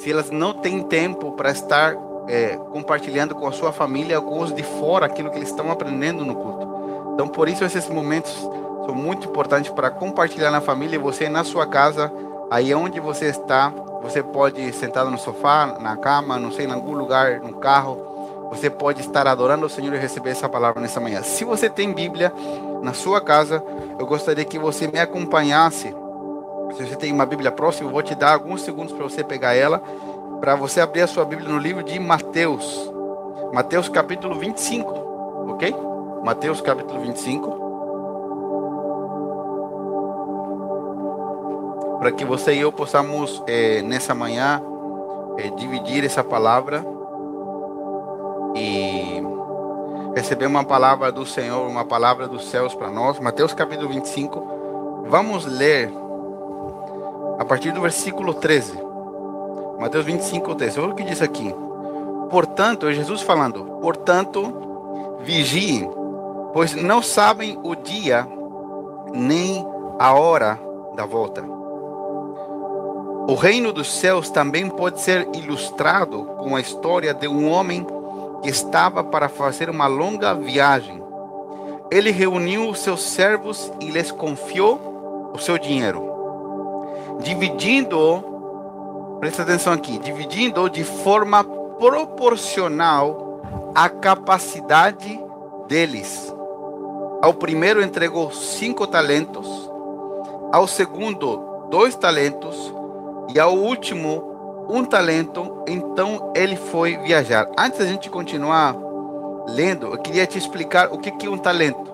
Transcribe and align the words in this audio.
se 0.00 0.10
elas 0.10 0.30
não 0.30 0.54
têm 0.54 0.82
tempo 0.82 1.32
para 1.32 1.50
estar 1.50 1.94
é, 2.26 2.56
compartilhando 2.72 3.34
com 3.34 3.46
a 3.46 3.52
sua 3.52 3.70
família 3.70 4.20
com 4.20 4.40
os 4.40 4.54
de 4.54 4.62
fora 4.62 5.04
aquilo 5.04 5.30
que 5.30 5.36
eles 5.36 5.50
estão 5.50 5.70
aprendendo 5.70 6.24
no 6.24 6.34
culto. 6.34 7.12
Então, 7.14 7.28
por 7.28 7.48
isso, 7.48 7.64
esses 7.64 7.86
momentos 7.88 8.32
são 8.86 8.94
muito 8.94 9.28
importantes 9.28 9.70
para 9.70 9.90
compartilhar 9.90 10.50
na 10.50 10.60
família. 10.60 10.98
Você 10.98 11.28
na 11.28 11.44
sua 11.44 11.66
casa, 11.66 12.10
aí 12.50 12.74
onde 12.74 12.98
você 12.98 13.26
está, 13.26 13.68
você 14.02 14.22
pode 14.22 14.72
sentado 14.72 15.10
no 15.10 15.18
sofá, 15.18 15.78
na 15.78 15.96
cama, 15.96 16.38
não 16.38 16.50
sei, 16.50 16.66
em 16.66 16.72
algum 16.72 16.94
lugar, 16.94 17.40
no 17.40 17.54
carro. 17.54 18.48
Você 18.48 18.70
pode 18.70 19.00
estar 19.02 19.26
adorando 19.28 19.66
o 19.66 19.70
Senhor 19.70 19.94
e 19.94 19.98
receber 19.98 20.30
essa 20.30 20.48
palavra 20.48 20.80
nessa 20.80 20.98
manhã. 20.98 21.22
Se 21.22 21.44
você 21.44 21.68
tem 21.68 21.92
Bíblia 21.92 22.32
na 22.82 22.94
sua 22.94 23.20
casa, 23.20 23.62
eu 23.98 24.06
gostaria 24.06 24.44
que 24.44 24.58
você 24.58 24.88
me 24.88 24.98
acompanhasse. 24.98 25.94
Se 26.72 26.86
você 26.86 26.96
tem 26.96 27.12
uma 27.12 27.26
Bíblia 27.26 27.50
próxima, 27.50 27.88
eu 27.88 27.92
vou 27.92 28.02
te 28.02 28.14
dar 28.14 28.34
alguns 28.34 28.62
segundos 28.62 28.92
para 28.92 29.02
você 29.02 29.24
pegar 29.24 29.54
ela, 29.54 29.82
para 30.40 30.54
você 30.54 30.80
abrir 30.80 31.02
a 31.02 31.06
sua 31.06 31.24
Bíblia 31.24 31.48
no 31.48 31.58
livro 31.58 31.82
de 31.82 31.98
Mateus. 31.98 32.90
Mateus 33.52 33.88
capítulo 33.88 34.38
25, 34.38 34.90
ok? 35.52 35.74
Mateus 36.22 36.60
capítulo 36.60 37.00
25. 37.00 37.70
para 42.00 42.10
que 42.10 42.24
você 42.24 42.54
e 42.54 42.60
eu 42.60 42.72
possamos 42.72 43.42
eh, 43.46 43.82
nessa 43.82 44.14
manhã 44.14 44.62
eh, 45.36 45.50
dividir 45.50 46.02
essa 46.02 46.24
palavra 46.24 46.82
e 48.56 49.22
receber 50.16 50.46
uma 50.46 50.64
palavra 50.64 51.12
do 51.12 51.26
Senhor, 51.26 51.68
uma 51.68 51.84
palavra 51.84 52.26
dos 52.26 52.48
céus 52.48 52.74
para 52.74 52.90
nós. 52.90 53.20
Mateus 53.20 53.52
capítulo 53.52 53.90
25. 53.90 55.04
Vamos 55.08 55.44
ler 55.44 55.92
a 57.40 57.44
partir 57.46 57.72
do 57.72 57.80
versículo 57.80 58.34
13. 58.34 58.78
Mateus 59.78 60.04
25, 60.04 60.54
13. 60.54 60.78
Olha 60.78 60.92
o 60.92 60.94
que 60.94 61.02
diz 61.02 61.22
aqui. 61.22 61.54
Portanto, 62.28 62.86
é 62.86 62.92
Jesus 62.92 63.22
falando: 63.22 63.64
Portanto, 63.80 65.18
vigiem, 65.22 65.90
pois 66.52 66.74
não 66.74 67.02
sabem 67.02 67.58
o 67.64 67.74
dia 67.74 68.28
nem 69.14 69.66
a 69.98 70.12
hora 70.12 70.60
da 70.94 71.06
volta. 71.06 71.42
O 73.26 73.34
reino 73.34 73.72
dos 73.72 73.90
céus 73.90 74.28
também 74.28 74.68
pode 74.68 75.00
ser 75.00 75.26
ilustrado 75.34 76.24
com 76.38 76.54
a 76.54 76.60
história 76.60 77.14
de 77.14 77.26
um 77.26 77.50
homem 77.50 77.86
que 78.42 78.50
estava 78.50 79.02
para 79.02 79.30
fazer 79.30 79.70
uma 79.70 79.86
longa 79.86 80.34
viagem. 80.34 81.02
Ele 81.90 82.10
reuniu 82.10 82.68
os 82.68 82.80
seus 82.80 83.02
servos 83.02 83.72
e 83.80 83.86
lhes 83.86 84.10
confiou 84.10 85.30
o 85.34 85.38
seu 85.38 85.56
dinheiro, 85.56 86.09
dividindo, 87.22 88.24
presta 89.20 89.42
atenção 89.42 89.72
aqui, 89.72 89.98
dividindo 89.98 90.68
de 90.68 90.84
forma 90.84 91.44
proporcional 91.44 93.40
à 93.74 93.88
capacidade 93.88 95.20
deles. 95.68 96.34
Ao 97.22 97.34
primeiro 97.34 97.82
entregou 97.82 98.32
cinco 98.32 98.86
talentos, 98.86 99.46
ao 100.52 100.66
segundo 100.66 101.68
dois 101.70 101.94
talentos, 101.94 102.72
e 103.32 103.38
ao 103.38 103.54
último 103.54 104.66
um 104.68 104.84
talento, 104.84 105.64
então 105.66 106.32
ele 106.34 106.56
foi 106.56 106.96
viajar. 106.98 107.48
Antes 107.58 107.78
da 107.78 107.86
gente 107.86 108.08
continuar 108.10 108.76
lendo, 109.48 109.86
eu 109.86 109.98
queria 109.98 110.26
te 110.26 110.38
explicar 110.38 110.92
o 110.92 110.98
que, 110.98 111.10
que 111.10 111.26
é 111.26 111.30
um 111.30 111.38
talento. 111.38 111.89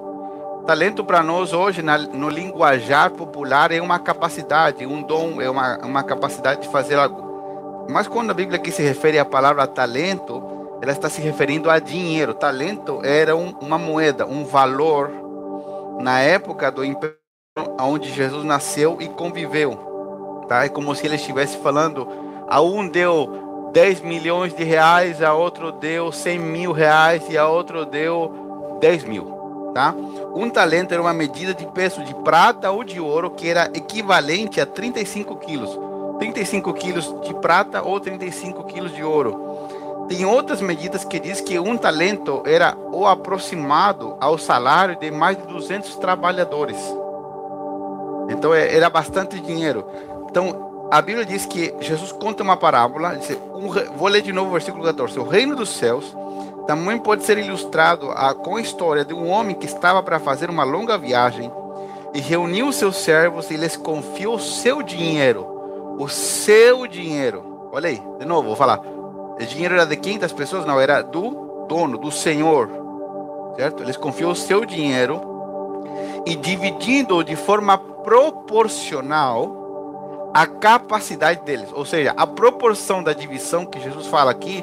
Talento 0.67 1.05
para 1.05 1.22
nós 1.22 1.53
hoje, 1.53 1.81
na, 1.81 1.97
no 1.97 2.28
linguajar 2.28 3.12
popular, 3.12 3.70
é 3.70 3.81
uma 3.81 4.00
capacidade, 4.00 4.84
um 4.84 5.00
dom, 5.00 5.41
é 5.41 5.48
uma, 5.48 5.78
uma 5.78 6.03
capacidade 6.03 6.62
de 6.62 6.69
fazer 6.69 6.97
algo. 6.97 7.86
Mas 7.89 8.08
quando 8.08 8.33
a 8.33 8.34
Bíblia 8.34 8.58
aqui 8.58 8.73
se 8.73 8.83
refere 8.83 9.17
à 9.17 9.25
palavra 9.25 9.64
talento, 9.69 10.42
ela 10.83 10.91
está 10.91 11.08
se 11.08 11.20
referindo 11.20 11.70
a 11.70 11.78
dinheiro. 11.78 12.34
Talento 12.34 13.00
era 13.05 13.36
um, 13.36 13.50
uma 13.61 13.78
moeda, 13.78 14.27
um 14.27 14.45
valor 14.45 15.08
na 16.01 16.18
época 16.18 16.68
do 16.73 16.85
império 16.85 17.17
onde 17.80 18.11
Jesus 18.11 18.45
nasceu 18.45 18.96
e 19.01 19.08
conviveu. 19.08 20.45
Tá? 20.48 20.64
É 20.64 20.68
como 20.68 20.92
se 20.96 21.07
ele 21.07 21.14
estivesse 21.14 21.57
falando, 21.58 22.08
a 22.48 22.61
um 22.61 22.89
deu 22.89 23.70
10 23.73 24.01
milhões 24.01 24.52
de 24.52 24.64
reais, 24.64 25.23
a 25.23 25.33
outro 25.33 25.70
deu 25.70 26.11
100 26.11 26.39
mil 26.41 26.73
reais 26.73 27.23
e 27.30 27.39
a 27.39 27.46
outro 27.46 27.86
deu 27.86 28.79
10 28.80 29.05
mil. 29.05 29.36
Tá? 29.77 29.95
Um 30.35 30.48
talento 30.48 30.92
era 30.92 31.03
uma 31.03 31.13
medida 31.13 31.53
de 31.53 31.67
peso 31.67 32.03
de 32.03 32.14
prata 32.14 32.70
ou 32.70 32.83
de 32.83 32.98
ouro 32.98 33.33
que 33.33 33.47
era 33.47 33.70
equivalente 33.75 34.59
a 34.59 34.64
35 34.64 35.37
quilos. 35.37 35.79
35 36.19 36.73
quilos 36.73 37.14
de 37.20 37.35
prata 37.35 37.83
ou 37.83 38.01
35 38.01 38.65
quilos 38.65 38.95
de 38.95 39.05
ouro. 39.05 40.07
Tem 40.09 40.25
outras 40.25 40.63
medidas 40.63 41.05
que 41.05 41.20
diz 41.20 41.42
que 41.42 41.59
um 41.59 41.77
talento 41.77 42.42
era 42.47 42.75
o 42.91 43.07
aproximado 43.07 44.17
ao 44.19 44.39
salário 44.39 44.98
de 44.98 45.11
mais 45.11 45.36
de 45.36 45.47
200 45.47 45.95
trabalhadores. 45.97 46.79
Então 48.31 48.55
é, 48.55 48.75
era 48.75 48.89
bastante 48.89 49.39
dinheiro. 49.41 49.85
Então, 50.31 50.89
a 50.91 51.03
Bíblia 51.03 51.27
diz 51.27 51.45
que 51.45 51.75
Jesus 51.81 52.13
conta 52.13 52.42
uma 52.42 52.57
parábola, 52.57 53.15
diz, 53.17 53.36
um, 53.55 53.69
vou 53.95 54.09
ler 54.09 54.23
de 54.23 54.33
novo 54.33 54.48
o 54.48 54.53
versículo 54.55 54.83
14. 54.83 55.19
O 55.19 55.25
reino 55.25 55.55
dos 55.55 55.69
céus 55.69 56.17
também 56.67 56.99
pode 56.99 57.25
ser 57.25 57.39
ilustrado 57.39 58.11
a, 58.11 58.35
com 58.35 58.57
a 58.57 58.61
história 58.61 59.05
de 59.05 59.15
um 59.15 59.29
homem 59.29 59.55
que 59.55 59.67
estava 59.67 60.03
para 60.03 60.19
fazer 60.19 60.51
uma 60.51 60.65
longa 60.65 60.99
viagem 60.99 61.51
e 62.13 62.21
reuniu 62.21 62.73
seus 62.73 62.97
servos 62.97 63.51
e 63.51 63.57
lhes 63.57 63.77
confiou 63.77 64.39
seu 64.39 64.83
dinheiro. 64.83 65.47
O 65.99 66.09
seu 66.09 66.87
dinheiro. 66.87 67.69
Olha 67.73 67.89
aí, 67.89 68.03
de 68.19 68.25
novo, 68.25 68.49
vou 68.49 68.57
falar. 68.57 68.81
O 68.81 69.45
dinheiro 69.47 69.75
era 69.75 69.87
de 69.87 69.97
quem 69.97 70.19
das 70.19 70.33
pessoas? 70.33 70.67
Não, 70.67 70.81
era 70.81 71.03
do 71.03 71.67
dono, 71.69 71.99
do 71.99 72.11
Senhor. 72.11 72.69
Certo? 73.57 73.83
Eles 73.83 73.97
confiou 73.97 74.33
o 74.33 74.37
seu 74.37 74.65
dinheiro 74.65 75.21
e 76.27 76.35
dividindo 76.35 77.23
de 77.23 77.37
forma 77.37 77.79
proporcional 77.79 79.65
a 80.35 80.47
capacidade 80.47 81.43
deles. 81.43 81.71
Ou 81.73 81.85
seja, 81.85 82.13
a 82.17 82.27
proporção 82.27 83.03
da 83.03 83.13
divisão 83.13 83.65
que 83.65 83.81
Jesus 83.81 84.07
fala 84.07 84.31
aqui 84.31 84.63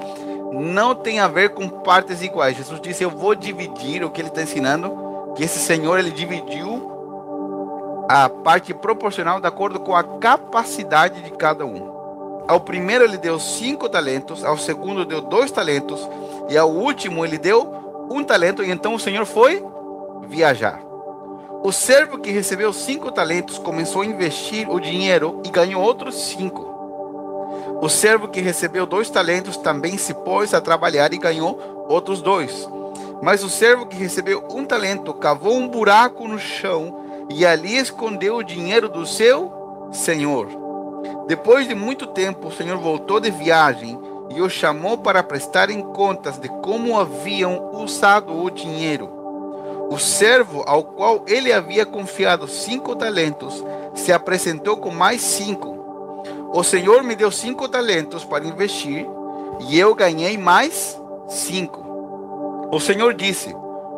não 0.62 0.94
tem 0.94 1.20
a 1.20 1.28
ver 1.28 1.50
com 1.50 1.68
partes 1.68 2.22
iguais. 2.22 2.58
Jesus 2.58 2.80
disse: 2.82 3.04
Eu 3.04 3.10
vou 3.10 3.34
dividir 3.36 4.04
o 4.04 4.10
que 4.10 4.22
ele 4.22 4.30
está 4.30 4.42
ensinando, 4.42 5.34
que 5.36 5.44
esse 5.44 5.60
Senhor 5.60 5.98
ele 6.00 6.12
dividiu 6.12 6.92
a 8.08 8.30
parte 8.30 8.74
proporcional 8.74 9.40
de 9.40 9.48
acordo 9.48 9.80
com 9.80 9.96
a 9.96 10.04
capacidade 10.04 11.22
de 11.22 11.32
cada 11.32 11.66
um. 11.66 11.92
Ao 12.48 12.60
primeiro 12.60 13.04
ele 13.04 13.18
deu 13.18 13.40
cinco 13.40 13.88
talentos, 13.88 14.44
ao 14.44 14.58
segundo 14.58 15.06
deu 15.06 15.22
dois 15.22 15.52
talentos, 15.52 16.08
e 16.50 16.58
ao 16.58 16.70
último 16.70 17.26
ele 17.26 17.38
deu 17.38 18.08
um 18.12 18.24
talento, 18.24 18.64
e 18.64 18.70
então 18.70 18.94
o 18.94 19.00
Senhor 19.00 19.26
foi 19.26 19.64
viajar. 20.28 20.82
O 21.64 21.72
servo 21.72 22.18
que 22.18 22.30
recebeu 22.30 22.74
cinco 22.74 23.10
talentos 23.10 23.58
começou 23.58 24.02
a 24.02 24.06
investir 24.06 24.70
o 24.70 24.80
dinheiro 24.80 25.42
e 25.46 25.50
ganhou 25.50 25.82
outros 25.82 26.16
cinco. 26.16 26.73
O 27.84 27.90
servo 27.90 28.30
que 28.30 28.40
recebeu 28.40 28.86
dois 28.86 29.10
talentos 29.10 29.58
também 29.58 29.98
se 29.98 30.14
pôs 30.14 30.54
a 30.54 30.62
trabalhar 30.62 31.12
e 31.12 31.18
ganhou 31.18 31.86
outros 31.90 32.22
dois. 32.22 32.66
Mas 33.22 33.44
o 33.44 33.50
servo 33.50 33.86
que 33.86 33.98
recebeu 33.98 34.42
um 34.50 34.64
talento 34.64 35.14
cavou 35.14 35.58
um 35.58 35.68
buraco 35.68 36.26
no 36.26 36.40
chão 36.40 37.28
e 37.30 37.46
ali 37.46 37.76
escondeu 37.76 38.38
o 38.38 38.44
dinheiro 38.44 38.88
do 38.88 39.06
seu 39.06 39.52
senhor. 39.92 40.48
Depois 41.28 41.68
de 41.68 41.76
muito 41.76 42.08
tempo, 42.08 42.48
o 42.48 42.52
senhor 42.54 42.78
voltou 42.78 43.20
de 43.20 43.30
viagem 43.30 44.00
e 44.30 44.42
o 44.42 44.50
chamou 44.50 45.00
para 45.00 45.22
prestarem 45.22 45.82
contas 45.82 46.40
de 46.40 46.48
como 46.48 46.98
haviam 46.98 47.70
usado 47.74 48.34
o 48.34 48.50
dinheiro. 48.50 49.10
O 49.90 50.00
servo 50.00 50.64
ao 50.66 50.86
qual 50.86 51.26
ele 51.28 51.52
havia 51.52 51.86
confiado 51.86 52.48
cinco 52.48 52.96
talentos 52.96 53.62
se 53.94 54.14
apresentou 54.14 54.78
com 54.78 54.90
mais 54.90 55.20
cinco. 55.20 55.83
O 56.54 56.64
Senhor 56.64 57.02
me 57.02 57.16
deu 57.16 57.32
cinco 57.32 57.68
talentos 57.68 58.24
para 58.24 58.46
investir 58.46 59.08
e 59.68 59.80
eu 59.80 59.96
ganhei 59.96 60.38
mais 60.38 60.96
cinco. 61.28 62.70
O 62.72 62.80
Senhor 62.80 63.16
disse: 63.16 63.52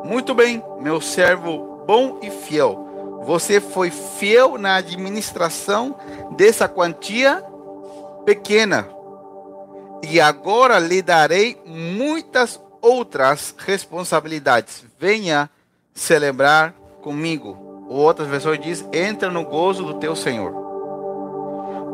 Muito 0.05 0.33
bem, 0.33 0.63
meu 0.79 1.01
servo 1.01 1.83
bom 1.85 2.19
e 2.23 2.31
fiel. 2.31 3.21
Você 3.25 3.59
foi 3.59 3.91
fiel 3.91 4.57
na 4.57 4.75
administração 4.75 5.97
dessa 6.37 6.65
quantia 6.69 7.43
pequena. 8.23 8.87
E 10.01 10.21
agora 10.21 10.79
lhe 10.79 11.01
darei 11.01 11.61
muitas 11.65 12.61
outras 12.81 13.53
responsabilidades. 13.57 14.85
Venha 14.97 15.49
celebrar 15.93 16.73
comigo. 17.01 17.85
Ou 17.89 17.97
outras 17.97 18.29
versões 18.29 18.61
diz: 18.61 18.85
entra 18.93 19.29
no 19.29 19.43
gozo 19.43 19.83
do 19.83 19.95
teu 19.95 20.15
Senhor. 20.15 20.64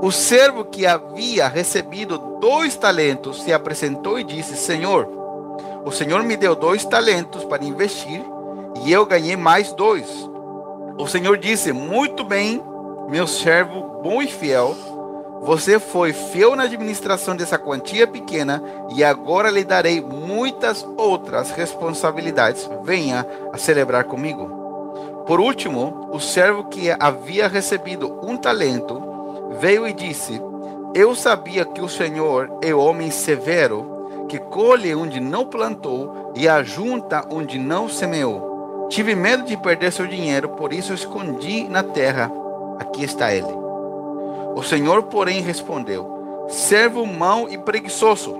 O 0.01 0.11
servo 0.11 0.65
que 0.65 0.87
havia 0.87 1.47
recebido 1.47 2.17
dois 2.39 2.75
talentos 2.75 3.43
se 3.43 3.53
apresentou 3.53 4.19
e 4.19 4.23
disse: 4.23 4.57
Senhor, 4.57 5.07
o 5.85 5.91
Senhor 5.91 6.23
me 6.23 6.35
deu 6.35 6.55
dois 6.55 6.83
talentos 6.83 7.43
para 7.43 7.63
investir 7.63 8.19
e 8.83 8.91
eu 8.91 9.05
ganhei 9.05 9.35
mais 9.35 9.71
dois. 9.73 10.07
O 10.97 11.05
Senhor 11.07 11.37
disse: 11.37 11.71
Muito 11.71 12.23
bem, 12.23 12.63
meu 13.09 13.27
servo 13.27 14.01
bom 14.01 14.23
e 14.23 14.27
fiel. 14.27 14.75
Você 15.43 15.79
foi 15.79 16.13
fiel 16.13 16.55
na 16.55 16.63
administração 16.63 17.35
dessa 17.35 17.59
quantia 17.59 18.07
pequena 18.07 18.61
e 18.95 19.03
agora 19.03 19.51
lhe 19.51 19.63
darei 19.63 20.01
muitas 20.01 20.83
outras 20.97 21.51
responsabilidades. 21.51 22.67
Venha 22.83 23.23
a 23.53 23.57
celebrar 23.59 24.05
comigo. 24.05 25.23
Por 25.27 25.39
último, 25.39 26.09
o 26.11 26.19
servo 26.19 26.63
que 26.63 26.89
havia 26.99 27.47
recebido 27.47 28.19
um 28.23 28.35
talento 28.35 29.10
veio 29.59 29.87
e 29.87 29.93
disse: 29.93 30.41
Eu 30.93 31.15
sabia 31.15 31.65
que 31.65 31.81
o 31.81 31.89
Senhor 31.89 32.49
é 32.61 32.73
homem 32.73 33.11
severo, 33.11 34.25
que 34.27 34.37
colhe 34.37 34.95
onde 34.95 35.19
não 35.19 35.45
plantou 35.45 36.31
e 36.35 36.47
ajunta 36.47 37.25
onde 37.29 37.59
não 37.59 37.89
semeou. 37.89 38.87
Tive 38.89 39.15
medo 39.15 39.43
de 39.43 39.55
perder 39.57 39.91
seu 39.91 40.07
dinheiro, 40.07 40.49
por 40.49 40.73
isso 40.73 40.93
escondi 40.93 41.63
na 41.67 41.83
terra. 41.83 42.31
Aqui 42.79 43.03
está 43.03 43.33
ele. 43.33 43.53
O 44.55 44.63
Senhor, 44.63 45.03
porém, 45.03 45.41
respondeu: 45.41 46.45
Servo 46.49 47.05
mau 47.05 47.49
e 47.49 47.57
preguiçoso. 47.57 48.35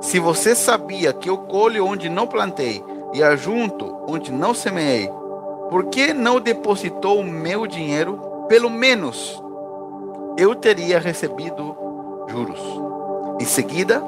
Se 0.00 0.18
você 0.18 0.54
sabia 0.54 1.12
que 1.12 1.28
eu 1.28 1.36
colho 1.36 1.86
onde 1.86 2.08
não 2.08 2.26
plantei 2.26 2.82
e 3.12 3.22
ajunto 3.22 3.98
onde 4.08 4.32
não 4.32 4.54
semeei, 4.54 5.10
por 5.68 5.86
que 5.86 6.12
não 6.12 6.40
depositou 6.40 7.20
o 7.20 7.24
meu 7.24 7.66
dinheiro? 7.66 8.18
Pelo 8.48 8.70
menos 8.70 9.42
eu 10.36 10.54
teria 10.54 10.98
recebido 10.98 11.76
juros. 12.28 12.60
Em 13.40 13.44
seguida, 13.44 14.02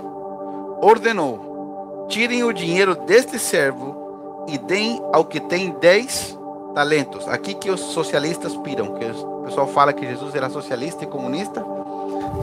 ordenou: 0.80 2.06
tirem 2.08 2.44
o 2.44 2.52
dinheiro 2.52 2.94
deste 2.94 3.38
servo 3.38 4.44
e 4.48 4.58
deem 4.58 5.00
ao 5.12 5.24
que 5.24 5.40
tem 5.40 5.70
dez 5.80 6.38
talentos. 6.74 7.28
Aqui 7.28 7.54
que 7.54 7.70
os 7.70 7.80
socialistas 7.80 8.56
piram, 8.56 8.94
que 8.94 9.04
o 9.04 9.42
pessoal 9.44 9.66
fala 9.66 9.92
que 9.92 10.06
Jesus 10.06 10.34
era 10.34 10.50
socialista 10.50 11.04
e 11.04 11.06
comunista. 11.06 11.64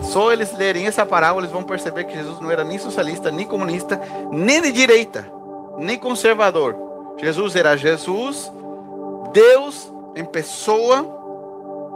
Só 0.04 0.32
eles 0.32 0.56
lerem 0.58 0.88
essa 0.88 1.06
parábola, 1.06 1.46
eles 1.46 1.54
vão 1.54 1.64
perceber 1.64 2.06
que 2.06 2.16
Jesus 2.16 2.40
não 2.40 2.52
era 2.52 2.64
nem 2.64 2.78
socialista, 2.78 3.32
nem 3.32 3.46
comunista, 3.46 4.00
nem 4.32 4.62
de 4.62 4.72
direita, 4.72 5.30
nem 5.78 5.98
conservador. 5.98 6.76
Jesus 7.18 7.56
era 7.56 7.76
Jesus, 7.76 8.52
Deus 9.34 9.92
em 10.16 10.24
pessoa, 10.24 11.19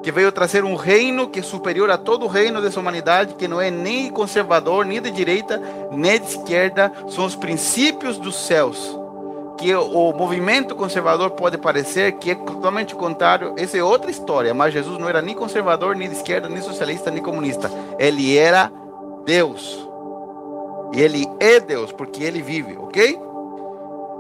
que 0.03 0.11
veio 0.11 0.31
trazer 0.31 0.65
um 0.65 0.75
reino 0.75 1.29
que 1.29 1.39
é 1.39 1.43
superior 1.43 1.89
a 1.89 1.97
todo 1.97 2.25
o 2.25 2.27
reino 2.27 2.61
dessa 2.61 2.79
humanidade, 2.79 3.35
que 3.35 3.47
não 3.47 3.59
é 3.59 3.71
nem 3.71 4.11
conservador, 4.11 4.85
nem 4.85 5.01
de 5.01 5.09
direita, 5.09 5.59
nem 5.91 6.19
de 6.19 6.27
esquerda, 6.27 6.91
são 7.07 7.25
os 7.25 7.35
princípios 7.35 8.17
dos 8.17 8.35
céus 8.35 8.99
que 9.57 9.73
o 9.73 10.11
movimento 10.11 10.75
conservador 10.75 11.31
pode 11.31 11.57
parecer 11.57 12.13
que 12.13 12.31
é 12.31 12.35
totalmente 12.35 12.93
contrário, 12.95 13.53
essa 13.57 13.77
é 13.77 13.83
outra 13.83 14.11
história, 14.11 14.53
mas 14.53 14.73
Jesus 14.73 14.97
não 14.97 15.07
era 15.07 15.21
nem 15.21 15.33
conservador, 15.33 15.95
nem 15.95 16.09
de 16.09 16.15
esquerda, 16.15 16.49
nem 16.49 16.61
socialista, 16.61 17.09
nem 17.09 17.23
comunista. 17.23 17.71
Ele 17.97 18.37
era 18.37 18.69
Deus. 19.23 19.87
E 20.93 20.99
ele 20.99 21.25
é 21.39 21.61
Deus, 21.61 21.93
porque 21.93 22.23
ele 22.23 22.41
vive, 22.41 22.75
ok? 22.77 23.17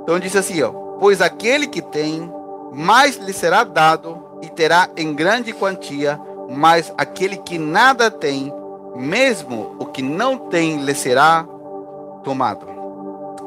Então 0.03 0.17
diz 0.17 0.33
assim, 0.35 0.61
ó, 0.61 0.71
pois 0.97 1.21
aquele 1.21 1.67
que 1.67 1.81
tem, 1.81 2.31
mais 2.71 3.17
lhe 3.17 3.33
será 3.33 3.65
dado 3.65 4.22
e 4.43 4.49
terá 4.49 4.89
em 4.97 5.13
grande 5.13 5.53
quantia, 5.53 6.19
mas 6.49 6.93
aquele 6.97 7.37
que 7.37 7.57
nada 7.57 8.11
tem, 8.11 8.53
mesmo 8.93 9.73
o 9.79 9.85
que 9.85 10.01
não 10.01 10.37
tem, 10.37 10.83
lhe 10.83 10.93
será 10.93 11.47
tomado. 12.25 12.67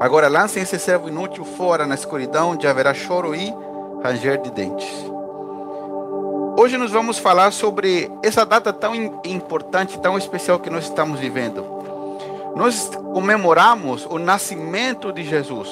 Agora 0.01 0.27
lancem 0.27 0.63
esse 0.63 0.79
servo 0.79 1.09
inútil 1.09 1.45
fora 1.45 1.87
na 1.87 1.95
escuridão, 1.95 2.53
onde 2.53 2.67
haverá 2.67 2.95
choro 2.95 3.35
e 3.35 3.55
ranger 4.03 4.41
de 4.41 4.51
dentes. 4.51 4.89
Hoje 6.59 6.79
nós 6.79 6.91
vamos 6.91 7.19
falar 7.19 7.53
sobre 7.53 8.11
essa 8.23 8.47
data 8.47 8.73
tão 8.73 8.95
importante, 8.95 9.99
tão 10.01 10.17
especial 10.17 10.59
que 10.59 10.71
nós 10.71 10.85
estamos 10.85 11.21
vivendo. 11.21 11.63
Nós 12.57 12.91
comemoramos 13.13 14.07
o 14.07 14.19
nascimento 14.19 15.13
de 15.13 15.23
Jesus. 15.23 15.69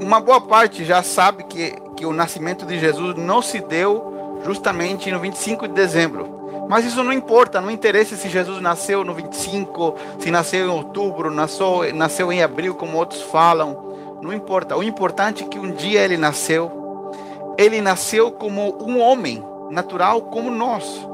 Uma 0.00 0.20
boa 0.20 0.40
parte 0.40 0.84
já 0.84 1.02
sabe 1.02 1.42
que, 1.42 1.74
que 1.96 2.06
o 2.06 2.12
nascimento 2.12 2.64
de 2.64 2.78
Jesus 2.78 3.16
não 3.16 3.42
se 3.42 3.60
deu 3.60 4.11
justamente 4.44 5.10
no 5.10 5.18
25 5.18 5.68
de 5.68 5.74
dezembro. 5.74 6.42
Mas 6.68 6.84
isso 6.84 7.02
não 7.02 7.12
importa, 7.12 7.60
não 7.60 7.70
interessa 7.70 8.16
se 8.16 8.28
Jesus 8.28 8.60
nasceu 8.60 9.04
no 9.04 9.14
25, 9.14 9.94
se 10.18 10.30
nasceu 10.30 10.66
em 10.66 10.70
outubro, 10.70 11.30
nasceu, 11.30 11.92
nasceu 11.94 12.32
em 12.32 12.42
abril, 12.42 12.74
como 12.74 12.96
outros 12.96 13.22
falam. 13.22 14.18
Não 14.22 14.32
importa. 14.32 14.76
O 14.76 14.82
importante 14.82 15.44
é 15.44 15.46
que 15.46 15.58
um 15.58 15.72
dia 15.72 16.00
ele 16.00 16.16
nasceu. 16.16 17.12
Ele 17.58 17.80
nasceu 17.80 18.30
como 18.30 18.76
um 18.82 19.00
homem 19.00 19.44
natural 19.70 20.22
como 20.22 20.50
nós. 20.50 21.06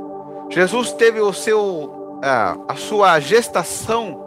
Jesus 0.50 0.92
teve 0.92 1.20
o 1.20 1.32
seu, 1.32 2.19
a 2.22 2.75
sua 2.76 3.19
gestação, 3.20 4.26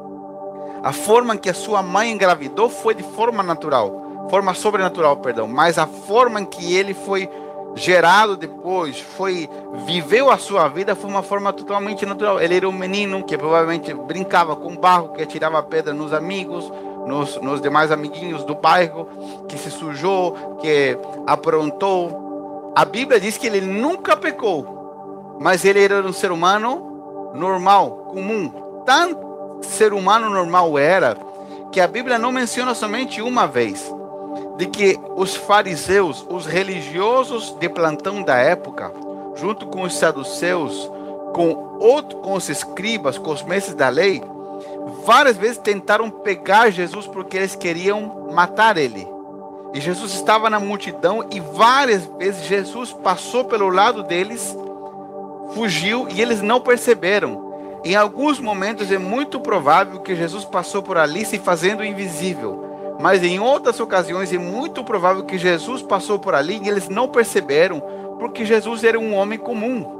a 0.83 0.92
forma 0.92 1.38
que 1.38 1.50
a 1.50 1.53
sua 1.53 1.81
mãe 1.81 2.12
engravidou 2.12 2.69
foi 2.69 2.95
de 2.95 3.03
forma 3.03 3.44
natural, 3.44 4.27
forma 4.30 4.53
sobrenatural, 4.53 5.18
perdão. 5.18 5.48
Mas 5.48 5.77
a 5.77 5.86
forma 5.86 6.42
em 6.42 6.45
que 6.45 6.75
ele 6.75 6.94
foi 6.94 7.30
gerado 7.75 8.35
depois, 8.35 9.00
foi 9.00 9.50
viveu 9.85 10.29
a 10.29 10.38
sua 10.38 10.68
vida 10.68 10.95
foi 10.95 11.09
uma 11.09 11.23
forma 11.23 11.53
totalmente 11.53 12.06
natural. 12.06 12.39
Ele 12.39 12.57
era 12.57 12.69
um 12.69 12.73
menino 12.73 13.23
que 13.23 13.38
provavelmente 13.38 13.94
brincava 13.94 14.56
com 14.56 14.75
barro, 14.75 15.13
que 15.13 15.23
atirava 15.23 15.62
pedra 15.63 15.94
nos 15.94 16.13
amigos, 16.13 16.71
nos, 17.06 17.39
nos 17.41 17.62
demais 17.62 17.91
amiguinhos 17.91 18.44
do 18.44 18.56
bairro, 18.56 19.07
que 19.47 19.57
se 19.57 19.71
sujou, 19.71 20.57
que 20.62 20.97
aprontou. 21.25 22.73
A 22.75 22.85
Bíblia 22.85 23.19
diz 23.19 23.38
que 23.38 23.47
ele 23.47 23.62
nunca 23.62 24.15
pecou, 24.15 25.38
mas 25.39 25.65
ele 25.65 25.83
era 25.83 26.01
um 26.01 26.13
ser 26.13 26.31
humano 26.31 27.31
normal, 27.33 28.07
comum. 28.12 28.83
Tanto 28.85 29.59
ser 29.62 29.94
humano 29.94 30.29
normal 30.29 30.77
era 30.77 31.17
que 31.71 31.79
a 31.79 31.88
Bíblia 31.88 32.17
não 32.17 32.31
menciona 32.31 32.74
somente 32.74 33.21
uma 33.21 33.47
vez 33.47 33.91
de 34.62 34.68
que 34.68 35.00
os 35.16 35.36
fariseus, 35.36 36.24
os 36.30 36.46
religiosos 36.46 37.56
de 37.60 37.68
plantão 37.68 38.22
da 38.22 38.38
época, 38.38 38.94
junto 39.36 39.66
com 39.66 39.81
os 39.81 39.98
saduceus, 39.98 40.88
com, 41.34 41.80
outro, 41.80 42.19
com 42.19 42.34
os 42.34 42.48
escribas, 42.48 43.18
com 43.18 43.31
os 43.31 43.42
mestres 43.42 43.74
da 43.74 43.90
lei, 43.90 44.22
várias 45.04 45.36
vezes 45.36 45.58
tentaram 45.58 46.12
pegar 46.12 46.69
Jesus 46.69 47.08
porque 47.08 47.38
eles 47.38 47.56
queriam 47.56 48.30
matar 48.31 48.78
ele. 48.78 49.08
E 49.74 49.81
Jesus 49.81 50.13
estava 50.13 50.48
na 50.48 50.60
multidão 50.60 51.25
e 51.31 51.40
várias 51.40 52.06
vezes 52.19 52.46
Jesus 52.46 52.94
passou 52.94 53.46
pelo 53.46 53.68
lado 53.68 54.04
deles, 54.04 54.56
fugiu 55.56 56.08
e 56.08 56.22
eles 56.22 56.40
não 56.40 56.62
perceberam. 56.62 57.80
Em 57.84 57.96
alguns 57.96 58.40
momentos 58.40 58.92
é 58.92 59.00
muito 59.00 59.40
provável 59.40 60.02
que 60.02 60.16
Jesus 60.16 60.46
passou 60.46 60.84
por 60.84 61.00
ali 61.00 61.25
se 61.25 61.39
fazendo 61.39 61.84
invisível 61.84 62.71
mas 63.01 63.24
em 63.24 63.39
outras 63.39 63.79
ocasiões 63.79 64.31
é 64.31 64.38
muito 64.38 64.84
provável 64.84 65.24
que 65.24 65.38
Jesus 65.38 65.81
passou 65.81 66.20
por 66.20 66.36
ali 66.36 66.62
e 66.63 66.70
eles 66.70 66.88
não 66.88 67.08
perceberam, 67.08 67.81
porque 68.20 68.46
Jesus 68.46 68.84
era 68.84 69.00
um 69.00 69.15
homem 69.15 69.39
comum. 69.39 70.00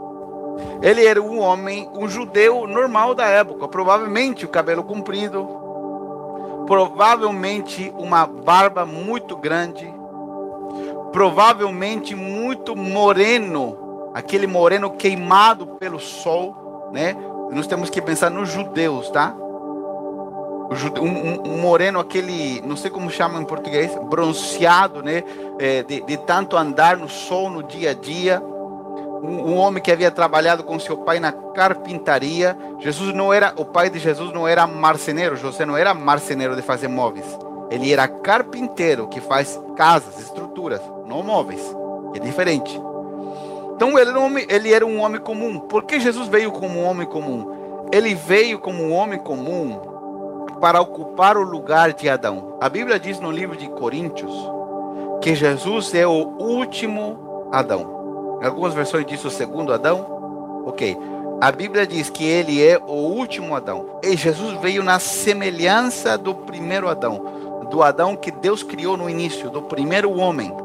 Ele 0.82 1.06
era 1.06 1.22
um 1.22 1.40
homem, 1.40 1.90
um 1.94 2.08
judeu 2.08 2.68
normal 2.68 3.16
da 3.16 3.26
época, 3.26 3.68
provavelmente 3.68 4.46
o 4.46 4.50
cabelo 4.50 4.84
comprido, 4.84 5.48
provavelmente 6.68 7.92
uma 7.98 8.28
barba 8.28 8.86
muito 8.86 9.36
grande, 9.36 9.92
provavelmente 11.12 12.16
muito 12.16 12.76
moreno, 12.76 14.12
aquele 14.14 14.46
moreno 14.46 14.92
queimado 14.92 15.66
pelo 15.80 16.00
sol, 16.00 16.90
né? 16.92 17.16
Nós 17.52 17.68
temos 17.68 17.90
que 17.90 18.02
pensar 18.02 18.30
nos 18.30 18.50
judeus, 18.50 19.10
tá? 19.10 19.36
Um, 21.02 21.52
um, 21.52 21.58
moreno, 21.58 22.00
aquele, 22.00 22.62
não 22.62 22.78
sei 22.78 22.90
como 22.90 23.12
chama 23.12 23.40
em 23.40 23.44
português, 23.44 23.92
bronzeado, 24.10 25.04
né? 25.04 25.24
É, 25.60 25.84
de, 25.84 26.02
de, 26.02 26.18
tanto 26.18 26.56
andar 26.56 26.96
no 26.96 27.10
sol 27.10 27.50
no 27.50 27.62
dia 27.62 27.92
a 27.92 27.94
dia. 27.94 28.42
Um, 28.42 29.52
um, 29.52 29.58
homem 29.58 29.84
que 29.84 29.92
havia 29.92 30.10
trabalhado 30.10 30.64
com 30.64 30.80
seu 30.80 30.98
pai 30.98 31.20
na 31.20 31.32
carpintaria. 31.32 32.58
Jesus 32.80 33.14
não 33.14 33.34
era, 33.34 33.54
o 33.58 33.66
pai 33.66 33.90
de 33.90 34.00
Jesus 34.00 34.34
não 34.34 34.48
era 34.48 34.66
marceneiro, 34.66 35.36
José 35.36 35.66
não 35.66 35.76
era 35.76 35.94
marceneiro 35.94 36.56
de 36.56 36.62
fazer 36.62 36.88
móveis. 36.88 37.26
Ele 37.70 37.92
era 37.92 38.08
carpinteiro 38.08 39.08
que 39.08 39.20
faz 39.20 39.60
casas, 39.76 40.20
estruturas, 40.20 40.82
não 41.06 41.22
móveis. 41.22 41.62
É 42.16 42.20
diferente. 42.20 42.82
Então 43.76 43.98
ele 44.00 44.10
era, 44.10 44.20
um 44.20 44.26
homem, 44.26 44.46
ele 44.50 44.74
era 44.74 44.86
um 44.86 45.02
homem 45.02 45.20
comum. 45.20 45.60
Por 45.60 45.84
que 45.84 46.00
Jesus 46.00 46.28
veio 46.30 46.52
como 46.52 46.80
um 46.80 46.86
homem 46.86 47.06
comum? 47.06 47.88
Ele 47.92 48.16
veio 48.16 48.58
como 48.58 48.84
um 48.84 48.94
homem 48.94 49.20
comum 49.20 49.91
para 50.62 50.80
ocupar 50.80 51.36
o 51.36 51.42
lugar 51.44 51.92
de 51.92 52.08
Adão. 52.08 52.58
A 52.62 52.70
Bíblia 52.70 53.00
diz 53.00 53.20
no 53.20 53.32
livro 53.32 53.58
de 53.58 53.68
Coríntios 53.68 54.32
que 55.20 55.36
Jesus 55.36 55.94
é 55.94 56.08
o 56.08 56.12
último 56.40 57.50
Adão. 57.52 58.40
Em 58.42 58.46
algumas 58.46 58.74
versões 58.74 59.06
diz 59.06 59.24
o 59.26 59.30
segundo 59.30 59.74
Adão. 59.74 60.64
Ok. 60.66 60.98
A 61.42 61.52
Bíblia 61.52 61.86
diz 61.88 62.10
que 62.10 62.24
ele 62.24 62.64
é 62.64 62.78
o 62.78 62.94
último 62.94 63.56
Adão. 63.56 64.00
E 64.04 64.16
Jesus 64.16 64.60
veio 64.62 64.84
na 64.84 65.00
semelhança 65.00 66.18
do 66.18 66.36
primeiro 66.36 66.88
Adão, 66.88 67.66
do 67.70 67.82
Adão 67.82 68.16
que 68.16 68.32
Deus 68.32 68.62
criou 68.62 68.96
no 68.96 69.10
início, 69.10 69.50
do 69.50 69.64
primeiro 69.64 70.16
homem. 70.18 70.56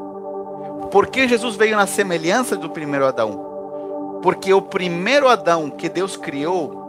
Por 0.91 1.07
que 1.07 1.27
Jesus 1.27 1.57
veio 1.57 1.77
na 1.77 1.87
semelhança 1.87 2.57
do 2.57 2.69
primeiro 2.69 3.07
Adão? 3.07 4.21
Porque 4.23 4.53
o 4.53 4.61
primeiro 4.61 5.27
Adão 5.27 5.71
que 5.71 5.89
Deus 5.89 6.17
criou 6.17 6.85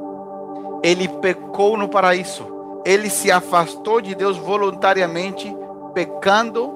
ele 0.83 1.07
pecou 1.07 1.77
no 1.77 1.87
paraíso. 1.87 2.56
Ele 2.85 3.09
se 3.09 3.31
afastou 3.31 4.01
de 4.01 4.15
Deus 4.15 4.37
voluntariamente, 4.37 5.55
pecando 5.93 6.71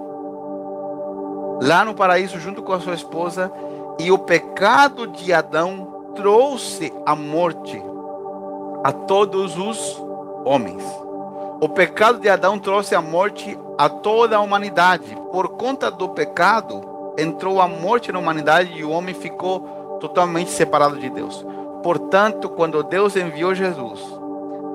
lá 1.61 1.85
no 1.85 1.93
paraíso 1.93 2.39
junto 2.39 2.61
com 2.61 2.73
a 2.73 2.79
sua 2.79 2.93
esposa. 2.93 3.51
E 3.99 4.11
o 4.11 4.17
pecado 4.17 5.07
de 5.07 5.31
Adão 5.31 6.11
trouxe 6.15 6.91
a 7.05 7.15
morte 7.15 7.81
a 8.83 8.91
todos 8.91 9.57
os 9.57 10.01
homens. 10.43 10.83
O 11.61 11.69
pecado 11.69 12.19
de 12.19 12.27
Adão 12.27 12.57
trouxe 12.57 12.95
a 12.95 13.01
morte 13.01 13.57
a 13.77 13.87
toda 13.87 14.37
a 14.37 14.41
humanidade. 14.41 15.15
Por 15.31 15.49
conta 15.49 15.91
do 15.91 16.09
pecado, 16.09 17.13
entrou 17.17 17.61
a 17.61 17.67
morte 17.67 18.11
na 18.11 18.19
humanidade 18.19 18.73
e 18.73 18.83
o 18.83 18.89
homem 18.89 19.13
ficou 19.13 19.97
totalmente 19.99 20.49
separado 20.49 20.97
de 20.97 21.09
Deus. 21.09 21.45
Portanto, 21.83 22.49
quando 22.49 22.83
Deus 22.83 23.15
enviou 23.15 23.53
Jesus, 23.53 23.99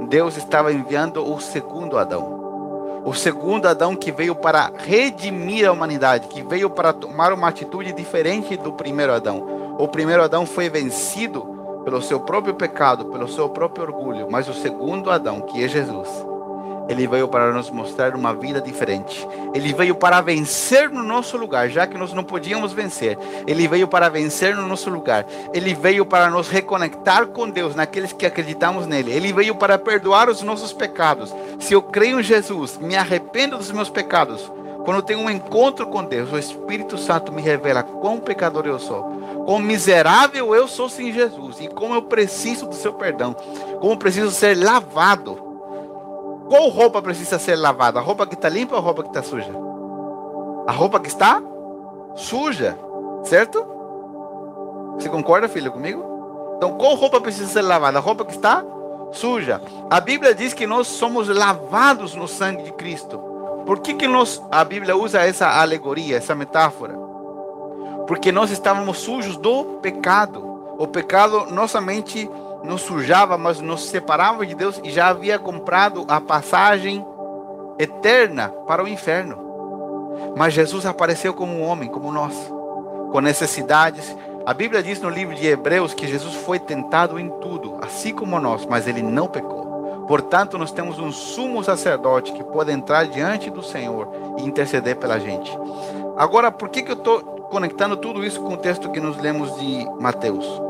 Deus 0.09 0.37
estava 0.37 0.73
enviando 0.73 1.25
o 1.25 1.41
segundo 1.41 1.99
Adão. 1.99 3.03
O 3.05 3.15
segundo 3.15 3.67
Adão 3.67 3.95
que 3.95 4.12
veio 4.12 4.35
para 4.35 4.71
redimir 4.76 5.69
a 5.69 5.73
humanidade, 5.73 6.29
que 6.29 6.43
veio 6.43 6.69
para 6.69 6.93
tomar 6.93 7.33
uma 7.33 7.49
atitude 7.49 7.93
diferente 7.93 8.57
do 8.57 8.73
primeiro 8.73 9.12
Adão. 9.12 9.76
O 9.79 9.88
primeiro 9.88 10.23
Adão 10.23 10.45
foi 10.45 10.69
vencido 10.69 11.83
pelo 11.85 12.03
seu 12.03 12.21
próprio 12.21 12.55
pecado, 12.55 13.07
pelo 13.07 13.29
seu 13.29 13.49
próprio 13.49 13.85
orgulho, 13.85 14.26
mas 14.31 14.49
o 14.49 14.55
segundo 14.55 15.11
Adão, 15.11 15.43
que 15.43 15.62
é 15.62 15.69
Jesus, 15.69 16.09
ele 16.88 17.07
veio 17.07 17.26
para 17.26 17.52
nos 17.52 17.69
mostrar 17.71 18.14
uma 18.14 18.33
vida 18.33 18.61
diferente. 18.61 19.26
Ele 19.52 19.73
veio 19.73 19.95
para 19.95 20.21
vencer 20.21 20.88
no 20.88 21.02
nosso 21.02 21.37
lugar, 21.37 21.69
já 21.69 21.87
que 21.87 21.99
nós 21.99 22.12
não 22.12 22.23
podíamos 22.23 22.73
vencer. 22.73 23.19
Ele 23.47 23.66
veio 23.66 23.88
para 23.88 24.09
vencer 24.09 24.55
no 24.55 24.66
nosso 24.66 24.88
lugar. 24.88 25.26
Ele 25.52 25.75
veio 25.75 26.07
para 26.07 26.31
nos 26.31 26.49
reconectar 26.49 27.26
com 27.26 27.50
Deus, 27.50 27.75
naqueles 27.75 28.12
que 28.12 28.25
acreditamos 28.25 28.87
nele. 28.87 29.12
Ele 29.12 29.33
veio 29.33 29.57
para 29.57 29.78
perdoar 29.78 30.28
os 30.28 30.43
nossos 30.43 30.73
pecados. 30.73 31.35
Se 31.59 31.75
eu 31.75 31.83
creio 31.83 32.21
em 32.21 32.23
Jesus, 32.23 32.78
me 32.78 32.95
arrependo 32.95 33.57
dos 33.57 33.73
meus 33.73 33.90
pecados. 33.90 34.50
Quando 34.85 34.99
eu 34.99 35.02
tenho 35.02 35.19
um 35.19 35.31
encontro 35.31 35.88
com 35.88 36.05
Deus, 36.05 36.33
o 36.33 36.38
Espírito 36.38 36.97
Santo 36.97 37.33
me 37.33 37.43
revela 37.43 37.83
quão 37.83 38.21
pecador 38.21 38.64
eu 38.66 38.78
sou, 38.78 39.02
quão 39.45 39.59
miserável 39.59 40.55
eu 40.55 40.69
sou 40.69 40.88
sem 40.88 41.12
Jesus 41.12 41.57
e 41.61 41.66
como 41.66 41.97
eu 41.97 42.02
preciso 42.02 42.69
do 42.69 42.75
seu 42.76 42.93
perdão, 42.93 43.35
como 43.81 43.97
preciso 43.97 44.31
ser 44.31 44.57
lavado 44.57 45.46
qual 46.49 46.69
roupa 46.69 47.03
precisa 47.03 47.38
ser 47.38 47.57
lavada? 47.57 47.99
A 47.99 48.03
roupa 48.03 48.26
que 48.26 48.35
está 48.35 48.49
limpa 48.49 48.75
ou 48.75 48.81
a 48.81 48.85
roupa 48.85 49.03
que 49.03 49.09
está 49.09 49.23
suja? 49.23 49.53
A 50.67 50.73
roupa 50.73 51.00
que 51.00 51.09
está 51.09 51.43
suja, 52.15 52.79
certo? 53.25 53.65
Você 54.95 55.09
concorda, 55.09 55.49
filho, 55.49 55.71
comigo? 55.71 56.55
Então, 56.57 56.76
qual 56.79 56.95
roupa 56.95 57.21
precisa 57.21 57.49
ser 57.49 57.62
lavada? 57.62 57.99
A 57.99 58.00
roupa 58.00 58.25
que 58.25 58.33
está 58.33 58.65
suja. 59.12 59.61
A 59.91 60.00
Bíblia 60.00 60.35
diz 60.35 60.55
que 60.55 60.67
nós 60.67 60.87
somos 60.87 61.29
lavados 61.29 62.15
no 62.15 62.26
sangue 62.26 62.65
de 62.65 62.73
Cristo. 62.73 63.19
Por 63.67 63.81
que, 63.81 63.95
que 63.95 64.07
nós, 64.07 64.43
a 64.50 64.65
Bíblia 64.65 64.97
usa 64.97 65.26
essa 65.26 65.49
alegoria, 65.61 66.17
essa 66.17 66.35
metáfora? 66.35 66.95
Porque 68.07 68.31
nós 68.31 68.50
estávamos 68.50 68.99
sujos 68.99 69.37
do 69.37 69.65
pecado. 69.83 70.76
O 70.79 70.87
pecado, 70.87 71.47
nossa 71.47 71.81
mente 71.81 72.31
nos 72.67 72.83
sujava, 72.83 73.39
mas 73.39 73.61
nos 73.61 73.89
separava 73.89 74.45
de 74.45 74.55
Deus 74.55 74.81
e 74.85 74.91
já 74.91 75.09
havia 75.09 75.39
comprado 75.39 76.05
a 76.09 76.21
passagem 76.21 77.05
eterna 77.79 78.49
para 78.67 78.83
o 78.85 78.89
inferno. 78.89 79.47
Mas 80.37 80.53
Jesus 80.53 80.85
apareceu 80.85 81.33
como 81.33 81.53
um 81.53 81.63
homem, 81.63 81.89
como 81.89 82.13
nós, 82.13 82.35
com 83.11 83.21
necessidades. 83.21 84.15
A 84.45 84.53
Bíblia 84.53 84.83
diz 84.83 85.01
no 85.01 85.09
livro 85.09 85.35
de 85.35 85.47
Hebreus 85.47 85.95
que 85.95 86.07
Jesus 86.07 86.35
foi 86.35 86.59
tentado 86.59 87.19
em 87.19 87.31
tudo, 87.41 87.79
assim 87.83 88.13
como 88.13 88.39
nós, 88.39 88.67
mas 88.67 88.87
ele 88.87 89.03
não 89.03 89.27
pecou. 89.27 90.05
Portanto, 90.07 90.57
nós 90.57 90.71
temos 90.71 90.99
um 90.99 91.11
sumo 91.11 91.65
sacerdote 91.65 92.33
que 92.33 92.45
pode 92.45 92.71
entrar 92.71 93.07
diante 93.07 93.51
do 93.51 93.63
Senhor 93.63 94.09
e 94.39 94.45
interceder 94.45 94.97
pela 94.97 95.19
gente. 95.19 95.57
Agora, 96.17 96.53
por 96.53 96.69
que, 96.69 96.83
que 96.83 96.93
eu 96.93 96.97
estou 96.97 97.21
conectando 97.51 97.97
tudo 97.97 98.25
isso 98.25 98.41
com 98.41 98.55
o 98.55 98.57
texto 98.57 98.91
que 98.91 99.01
nos 99.01 99.17
lemos 99.17 99.55
de 99.59 99.85
Mateus? 100.01 100.66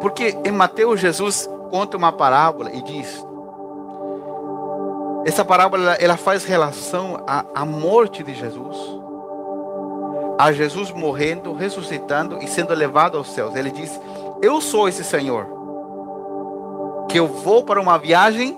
Porque 0.00 0.36
em 0.44 0.52
Mateus 0.52 1.00
Jesus 1.00 1.48
conta 1.70 1.96
uma 1.96 2.12
parábola 2.12 2.70
e 2.72 2.82
diz: 2.82 3.24
essa 5.26 5.44
parábola 5.44 5.94
ela 5.94 6.16
faz 6.16 6.44
relação 6.44 7.24
à, 7.26 7.44
à 7.52 7.64
morte 7.64 8.22
de 8.22 8.32
Jesus, 8.32 8.76
a 10.38 10.52
Jesus 10.52 10.92
morrendo, 10.92 11.52
ressuscitando 11.52 12.38
e 12.40 12.46
sendo 12.46 12.72
levado 12.72 13.18
aos 13.18 13.32
céus. 13.32 13.56
Ele 13.56 13.72
diz: 13.72 14.00
Eu 14.40 14.60
sou 14.60 14.88
esse 14.88 15.02
Senhor, 15.02 15.48
que 17.08 17.18
eu 17.18 17.26
vou 17.26 17.64
para 17.64 17.80
uma 17.80 17.98
viagem 17.98 18.56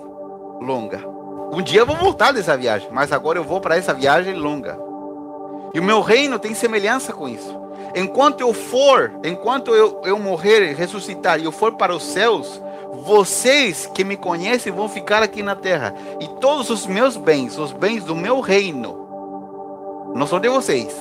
longa. 0.61 1.03
Um 1.51 1.63
dia 1.63 1.79
eu 1.81 1.87
vou 1.87 1.95
voltar 1.95 2.31
dessa 2.31 2.55
viagem, 2.55 2.87
mas 2.91 3.11
agora 3.11 3.39
eu 3.39 3.43
vou 3.43 3.59
para 3.59 3.75
essa 3.75 3.91
viagem 3.91 4.35
longa. 4.35 4.88
E 5.73 5.79
o 5.79 5.83
meu 5.83 6.01
reino 6.01 6.39
tem 6.39 6.53
semelhança 6.53 7.13
com 7.13 7.27
isso. 7.27 7.57
Enquanto 7.95 8.41
eu 8.41 8.53
for, 8.53 9.11
enquanto 9.23 9.73
eu, 9.73 10.01
eu 10.03 10.19
morrer, 10.19 10.73
ressuscitar 10.73 11.39
e 11.39 11.45
eu 11.45 11.51
for 11.51 11.73
para 11.73 11.95
os 11.95 12.03
céus, 12.03 12.61
vocês 13.03 13.85
que 13.87 14.03
me 14.03 14.17
conhecem 14.17 14.71
vão 14.71 14.87
ficar 14.87 15.23
aqui 15.23 15.41
na 15.41 15.55
terra. 15.55 15.95
E 16.19 16.27
todos 16.39 16.69
os 16.69 16.85
meus 16.85 17.17
bens, 17.17 17.57
os 17.57 17.71
bens 17.71 18.03
do 18.03 18.15
meu 18.15 18.39
reino, 18.39 20.11
não 20.13 20.27
são 20.27 20.39
de 20.39 20.49
vocês. 20.49 20.95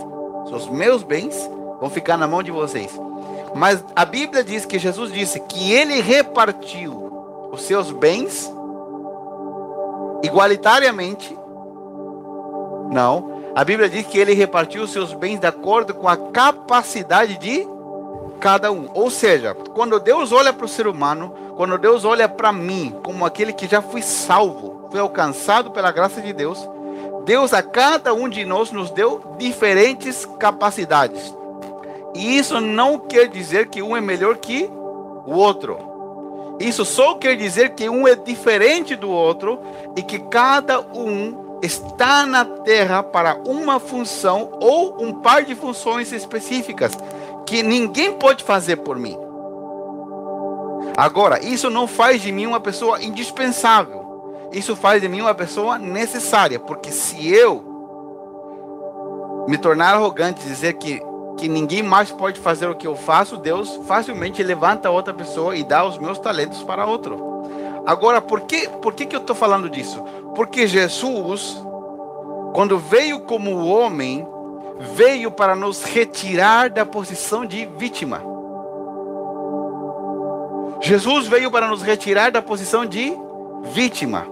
Os 0.51 0.69
meus 0.69 1.03
bens 1.03 1.37
vão 1.81 1.91
ficar 1.91 2.17
na 2.17 2.27
mão 2.27 2.43
de 2.43 2.51
vocês. 2.51 2.99
Mas 3.55 3.85
a 3.95 4.05
Bíblia 4.05 4.45
diz 4.45 4.65
que 4.65 4.79
Jesus 4.79 5.13
disse 5.13 5.41
que 5.41 5.73
ele 5.73 6.01
repartiu 6.01 7.51
os 7.53 7.63
seus 7.63 7.91
bens 7.91 8.51
igualitariamente. 10.23 11.37
Não, 12.91 13.38
a 13.55 13.64
Bíblia 13.64 13.88
diz 13.88 14.07
que 14.07 14.19
ele 14.19 14.35
repartiu 14.35 14.83
os 14.83 14.93
seus 14.93 15.12
bens 15.12 15.38
de 15.38 15.47
acordo 15.47 15.95
com 15.95 16.09
a 16.09 16.17
capacidade 16.17 17.37
de 17.38 17.67
cada 18.40 18.71
um. 18.71 18.88
Ou 18.95 19.11
seja, 19.11 19.55
quando 19.75 19.99
Deus 19.99 20.33
olha 20.33 20.52
para 20.52 20.67
o 20.67 20.69
ser 20.69 20.87
humano, 20.87 21.35
quando 21.57 21.76
Deus 21.76 22.05
olha 22.05 22.28
para 22.28 22.52
mim 22.52 22.95
como 23.02 23.25
aquele 23.25 23.52
que 23.52 23.67
já 23.67 23.83
foi 23.83 24.02
salvo, 24.02 24.88
foi 24.90 25.00
alcançado 25.00 25.71
pela 25.71 25.90
graça 25.90 26.21
de 26.21 26.33
Deus, 26.33 26.69
Deus 27.25 27.52
a 27.52 27.62
cada 27.62 28.14
um 28.14 28.28
de 28.28 28.45
nós 28.45 28.71
nos 28.71 28.90
deu 28.90 29.35
diferentes 29.38 30.25
capacidades. 30.38 31.35
E 32.14 32.38
isso 32.38 32.61
não 32.61 32.99
quer 32.99 33.28
dizer 33.28 33.69
que 33.69 33.83
um 33.83 33.97
é 33.97 34.00
melhor 34.00 34.38
que 34.38 34.71
o 35.26 35.35
outro. 35.35 35.78
Isso 36.59 36.85
só 36.85 37.14
quer 37.14 37.37
dizer 37.37 37.75
que 37.75 37.88
um 37.88 38.09
é 38.09 38.14
diferente 38.14 38.97
do 38.97 39.11
outro 39.11 39.61
e 39.97 40.02
que 40.02 40.19
cada 40.19 40.81
um 40.81 41.48
está 41.62 42.25
na 42.25 42.45
terra 42.45 43.03
para 43.03 43.35
uma 43.47 43.81
função 43.81 44.50
ou 44.61 45.03
um 45.03 45.12
par 45.21 45.45
de 45.45 45.55
funções 45.55 46.12
específicas 46.12 46.93
que 47.47 47.62
ninguém 47.62 48.12
pode 48.12 48.45
fazer 48.45 48.77
por 48.77 48.99
mim. 48.99 49.17
Agora, 50.97 51.45
isso 51.45 51.71
não 51.71 51.87
faz 51.87 52.21
de 52.21 52.33
mim 52.33 52.47
uma 52.47 52.61
pessoa 52.61 53.03
indispensável. 53.03 54.49
Isso 54.53 54.75
faz 54.75 55.00
de 55.00 55.09
mim 55.09 55.21
uma 55.21 55.35
pessoa 55.35 55.79
necessária, 55.79 56.59
porque 56.59 56.91
se 56.91 57.29
eu 57.29 57.69
me 59.47 59.57
tornar 59.57 59.95
arrogante 59.95 60.43
e 60.45 60.49
dizer 60.49 60.75
que, 60.75 61.00
que 61.37 61.49
ninguém 61.49 61.83
mais 61.83 62.11
pode 62.11 62.41
fazer 62.41 62.67
o 62.67 62.75
que 62.75 62.87
eu 62.87 62.97
faço, 62.97 63.37
Deus 63.37 63.79
facilmente 63.87 64.43
levanta 64.43 64.91
outra 64.91 65.15
pessoa 65.15 65.57
e 65.57 65.62
dá 65.62 65.87
os 65.87 65.99
meus 65.99 66.19
talentos 66.19 66.62
para 66.62 66.87
outro. 66.87 67.29
Agora, 67.87 68.21
por 68.21 68.43
que, 68.43 68.69
por 68.69 68.93
que, 68.93 69.07
que 69.07 69.17
eu 69.17 69.21
estou 69.21 69.35
falando 69.35 69.71
disso? 69.71 70.05
Porque 70.38 70.68
Jesus, 70.68 71.61
quando 72.54 72.78
veio 72.78 73.18
como 73.23 73.66
homem, 73.66 74.25
veio 74.95 75.33
para 75.33 75.57
nos 75.57 75.83
retirar 75.83 76.71
da 76.71 76.87
posição 76.87 77.45
de 77.45 77.66
vítima. 77.76 78.23
Jesus 80.80 81.26
veio 81.26 81.50
para 81.50 81.66
nos 81.66 81.83
retirar 81.83 82.30
da 82.30 82.40
posição 82.40 82.87
de 82.87 83.12
vítima. 83.73 84.28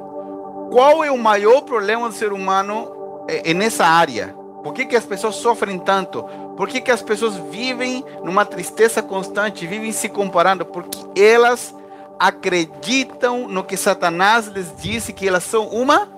Qual 0.71 1.03
é 1.03 1.11
o 1.11 1.19
maior 1.19 1.63
problema 1.63 2.09
do 2.09 2.15
ser 2.15 2.33
humano 2.33 3.25
é, 3.27 3.51
é 3.51 3.53
nessa 3.53 3.85
área? 3.85 4.29
Por 4.63 4.73
que, 4.75 4.87
que 4.87 4.95
as 4.95 5.05
pessoas 5.05 5.35
sofrem 5.35 5.77
tanto? 5.77 6.23
Por 6.57 6.69
que, 6.69 6.81
que 6.81 6.93
as 6.93 7.03
pessoas 7.03 7.35
vivem 7.35 8.05
numa 8.23 8.45
tristeza 8.45 9.03
constante, 9.03 9.67
vivem 9.67 9.91
se 9.91 10.09
comparando? 10.09 10.65
Porque 10.65 11.21
elas 11.21 11.75
acreditam 12.19 13.49
no 13.49 13.65
que 13.65 13.77
Satanás 13.77 14.47
lhes 14.47 14.75
disse 14.77 15.13
que 15.13 15.29
elas 15.29 15.45
são 15.45 15.69
uma 15.69 16.09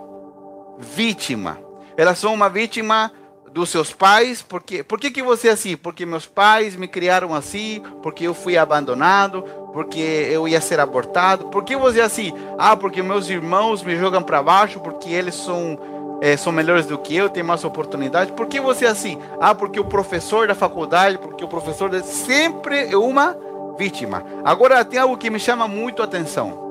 vítima. 0.79 1.59
Elas 1.97 2.19
são 2.19 2.33
uma 2.33 2.49
vítima 2.49 3.13
dos 3.53 3.71
seus 3.71 3.93
pais, 3.93 4.43
porque 4.43 4.83
por 4.83 5.01
que, 5.01 5.11
que 5.11 5.23
você 5.23 5.49
é 5.49 5.53
assim? 5.53 5.77
Porque 5.77 6.07
meus 6.07 6.27
pais 6.27 6.77
me 6.77 6.87
criaram 6.87 7.35
assim, 7.35 7.83
porque 8.03 8.25
eu 8.25 8.35
fui 8.35 8.57
abandonado, 8.57 9.43
porque 9.73 9.99
eu 9.99 10.47
ia 10.47 10.61
ser 10.61 10.79
abortado. 10.79 11.47
Por 11.47 11.65
que 11.65 11.77
você 11.77 12.01
é 12.01 12.05
assim? 12.05 12.33
Ah, 12.57 12.77
porque 12.77 13.03
meus 13.03 13.29
irmãos 13.29 13.83
me 13.83 13.97
jogam 13.97 14.23
para 14.23 14.43
baixo, 14.43 14.81
porque 14.81 15.11
eles 15.11 15.35
são 15.35 15.79
é, 16.21 16.37
são 16.37 16.53
melhores 16.53 16.87
do 16.87 16.99
que 16.99 17.15
eu, 17.15 17.29
têm 17.29 17.43
mais 17.43 17.65
oportunidade. 17.65 18.33
Por 18.33 18.47
que 18.47 18.61
você 18.61 18.87
é 18.87 18.89
assim? 18.89 19.19
Ah, 19.41 19.55
porque 19.55 19.79
o 19.79 19.85
professor 19.85 20.49
da 20.49 20.55
faculdade, 20.55 21.19
porque 21.19 21.45
o 21.45 21.49
professor 21.49 21.89
de... 21.91 22.05
sempre 22.05 22.91
é 22.91 22.97
uma 22.97 23.37
vítima. 23.79 24.25
Agora 24.45 24.85
tem 24.85 24.99
algo 24.99 25.17
que 25.17 25.31
me 25.31 25.39
chama 25.39 25.69
muito 25.69 26.03
a 26.03 26.05
atenção. 26.05 26.67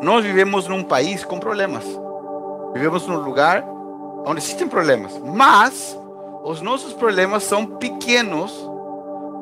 nós 0.00 0.24
vivemos 0.24 0.66
num 0.66 0.82
país 0.82 1.24
com 1.24 1.38
problemas. 1.38 1.84
Vivemos 2.72 3.06
num 3.06 3.16
lugar 3.16 3.62
onde 4.24 4.40
existem 4.40 4.68
problemas, 4.68 5.20
mas 5.24 5.98
os 6.44 6.60
nossos 6.60 6.92
problemas 6.92 7.42
são 7.42 7.66
pequenos 7.66 8.52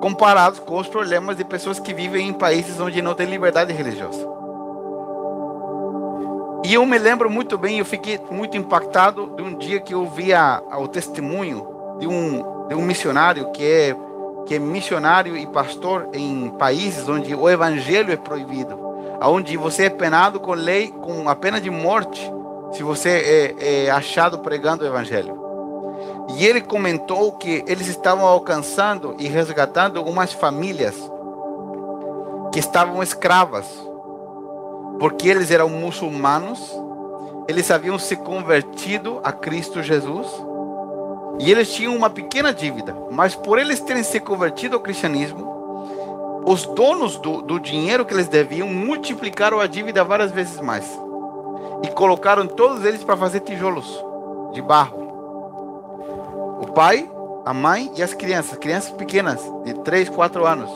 comparados 0.01 0.59
com 0.59 0.79
os 0.79 0.89
problemas 0.89 1.37
de 1.37 1.45
pessoas 1.45 1.79
que 1.79 1.95
vivem 1.95 2.29
em 2.29 2.33
países 2.33 2.81
onde 2.81 3.01
não 3.01 3.15
tem 3.15 3.27
liberdade 3.27 3.73
religiosa. 3.73 4.27
E 6.65 6.75
eu 6.75 6.85
me 6.85 6.99
lembro 6.99 7.31
muito 7.31 7.57
bem, 7.57 7.79
eu 7.79 7.85
fiquei 7.85 8.19
muito 8.31 8.57
impactado 8.57 9.35
de 9.37 9.43
um 9.43 9.55
dia 9.55 9.81
que 9.81 9.95
eu 9.95 10.07
vi 10.07 10.33
a, 10.33 10.63
a, 10.71 10.79
o 10.79 10.89
testemunho 10.89 11.67
de 11.99 12.07
um, 12.07 12.67
de 12.69 12.75
um 12.75 12.83
missionário 12.83 13.51
que 13.53 13.65
é, 13.65 13.97
que 14.51 14.57
é 14.57 14.59
missionário 14.59 15.37
e 15.37 15.47
pastor 15.47 16.09
em 16.13 16.49
países 16.49 17.09
onde 17.09 17.33
o 17.33 17.49
evangelho 17.49 18.13
é 18.13 18.17
proibido, 18.17 18.77
onde 19.23 19.57
você 19.57 19.85
é 19.85 19.89
penado 19.89 20.41
com 20.41 20.55
lei, 20.55 20.89
com 20.89 21.29
a 21.29 21.37
pena 21.37 21.61
de 21.61 21.71
morte, 21.71 22.21
se 22.73 22.83
você 22.83 23.55
é, 23.61 23.85
é 23.85 23.91
achado 23.93 24.41
pregando 24.41 24.83
o 24.83 24.87
evangelho. 24.89 25.41
E 26.31 26.45
ele 26.45 26.61
comentou 26.61 27.31
que 27.31 27.63
eles 27.65 27.87
estavam 27.87 28.27
alcançando 28.27 29.15
e 29.21 29.29
resgatando 29.29 30.03
umas 30.03 30.33
famílias 30.33 30.97
que 32.53 32.59
estavam 32.59 33.01
escravas, 33.05 33.69
porque 34.99 35.29
eles 35.29 35.53
eram 35.53 35.69
muçulmanos, 35.69 36.59
eles 37.47 37.71
haviam 37.71 38.01
se 38.01 38.17
convertido 38.17 39.21
a 39.23 39.31
Cristo 39.31 39.81
Jesus 39.81 40.27
e 41.41 41.51
eles 41.51 41.73
tinham 41.73 41.97
uma 41.97 42.09
pequena 42.09 42.53
dívida, 42.53 42.97
mas 43.11 43.35
por 43.35 43.59
eles 43.59 43.81
terem 43.81 44.05
se 44.05 44.21
convertido 44.21 44.77
ao 44.77 44.81
cristianismo, 44.81 46.43
os 46.47 46.65
donos 46.67 47.17
do, 47.17 47.43
do 47.43 47.59
dinheiro 47.59 48.05
que 48.05 48.15
eles 48.15 48.29
deviam 48.29 48.69
multiplicaram 48.69 49.59
a 49.59 49.67
dívida 49.67 50.05
várias 50.05 50.31
vezes 50.31 50.61
mais 50.61 50.87
e 51.83 51.89
colocaram 51.89 52.47
todos 52.47 52.85
eles 52.85 53.03
para 53.03 53.17
fazer 53.17 53.41
tijolos 53.41 54.05
de 54.53 54.63
barro 54.63 55.01
o 56.61 56.67
pai, 56.67 57.11
a 57.47 57.55
mãe 57.55 57.91
e 57.97 58.03
as 58.03 58.13
crianças, 58.13 58.59
crianças 58.59 58.91
pequenas, 58.91 59.41
de 59.65 59.73
3, 59.83 60.11
4 60.11 60.47
anos. 60.47 60.71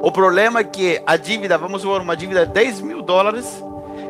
O 0.00 0.12
problema 0.12 0.60
é 0.60 0.64
que 0.64 1.02
a 1.04 1.16
dívida, 1.16 1.58
vamos 1.58 1.82
supor, 1.82 2.00
uma 2.00 2.16
dívida 2.16 2.46
de 2.46 2.52
10 2.52 2.80
mil 2.82 3.02
dólares, 3.02 3.60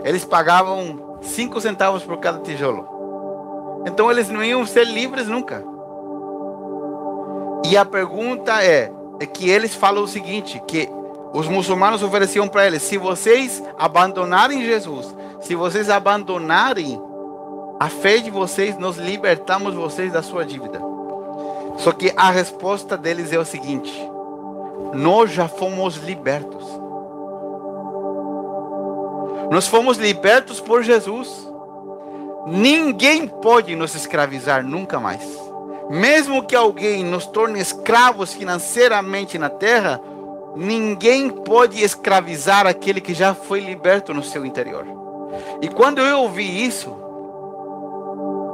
eles 0.05 0.27
pagavam 0.27 1.19
5 1.23 1.59
centavos 1.63 2.03
por 2.03 2.19
cada 2.19 2.41
tijolo. 2.41 2.98
Então 3.89 4.11
eles 4.11 4.29
não 4.29 4.45
iam 4.45 4.67
ser 4.67 4.85
livres 4.85 5.27
nunca. 5.27 5.65
E 7.65 7.77
a 7.77 7.85
pergunta 7.85 8.63
é, 8.63 8.93
é 9.19 9.27
que 9.27 9.49
eles 9.49 9.75
falam 9.75 10.05
o 10.05 10.09
seguinte, 10.09 10.63
que 10.67 10.89
os 11.33 11.49
muçulmanos 11.49 12.03
ofereciam 12.03 12.47
para 12.47 12.67
eles, 12.67 12.83
se 12.83 12.99
vocês 12.99 13.63
abandonarem 13.79 14.65
Jesus, 14.65 15.15
se 15.41 15.55
vocês 15.55 15.89
abandonarem 15.91 17.01
a 17.81 17.89
fé 17.89 18.19
de 18.19 18.31
vocês, 18.31 18.77
nós 18.79 18.97
libertamos 18.97 19.75
vocês 19.75 20.13
da 20.13 20.23
sua 20.23 20.45
dívida. 20.45 20.81
Só 21.79 21.93
que 21.93 22.13
a 22.17 22.31
resposta 22.31 22.97
deles 22.97 23.33
é 23.33 23.39
o 23.39 23.45
seguinte: 23.45 23.93
nós 24.93 25.31
já 25.31 25.49
fomos 25.49 25.97
libertos. 25.97 26.67
Nós 29.51 29.67
fomos 29.67 29.97
libertos 29.97 30.61
por 30.61 30.83
Jesus. 30.83 31.48
Ninguém 32.51 33.29
pode 33.29 33.77
nos 33.77 33.95
escravizar 33.95 34.65
nunca 34.65 34.99
mais. 34.99 35.21
Mesmo 35.91 36.43
que 36.43 36.57
alguém 36.57 37.05
nos 37.05 37.27
torne 37.27 37.61
escravos 37.61 38.33
financeiramente 38.33 39.39
na 39.39 39.49
terra, 39.49 40.01
ninguém 40.57 41.31
pode 41.31 41.83
escravizar 41.83 42.67
aquele 42.67 43.01
que 43.01 43.15
já 43.15 43.35
foi 43.35 43.61
liberto 43.61 44.13
no 44.13 44.23
seu 44.23 44.45
interior. 44.45 44.87
E 45.61 45.69
quando 45.69 46.01
eu 46.01 46.21
ouvi 46.21 46.65
isso, 46.65 46.95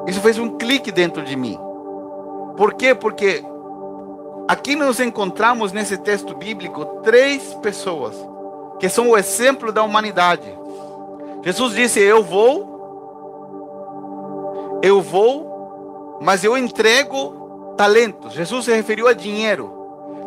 isso 0.06 0.20
fez 0.20 0.38
um 0.38 0.56
clique 0.58 0.92
dentro 0.92 1.22
de 1.22 1.36
mim. 1.36 1.58
Por 2.56 2.74
quê? 2.74 2.94
Porque 2.94 3.44
aqui 4.48 4.76
nos 4.76 5.00
encontramos 5.00 5.72
nesse 5.72 5.96
texto 5.98 6.34
bíblico 6.34 6.84
três 7.02 7.54
pessoas 7.54 8.14
que 8.78 8.88
são 8.88 9.10
o 9.10 9.16
exemplo 9.16 9.72
da 9.72 9.82
humanidade. 9.82 10.52
Jesus 11.42 11.74
disse: 11.74 12.00
Eu 12.00 12.22
vou, 12.22 12.73
eu 14.84 15.00
vou, 15.00 16.18
mas 16.20 16.44
eu 16.44 16.58
entrego 16.58 17.74
talentos. 17.74 18.34
Jesus 18.34 18.66
se 18.66 18.76
referiu 18.76 19.08
a 19.08 19.14
dinheiro. 19.14 19.72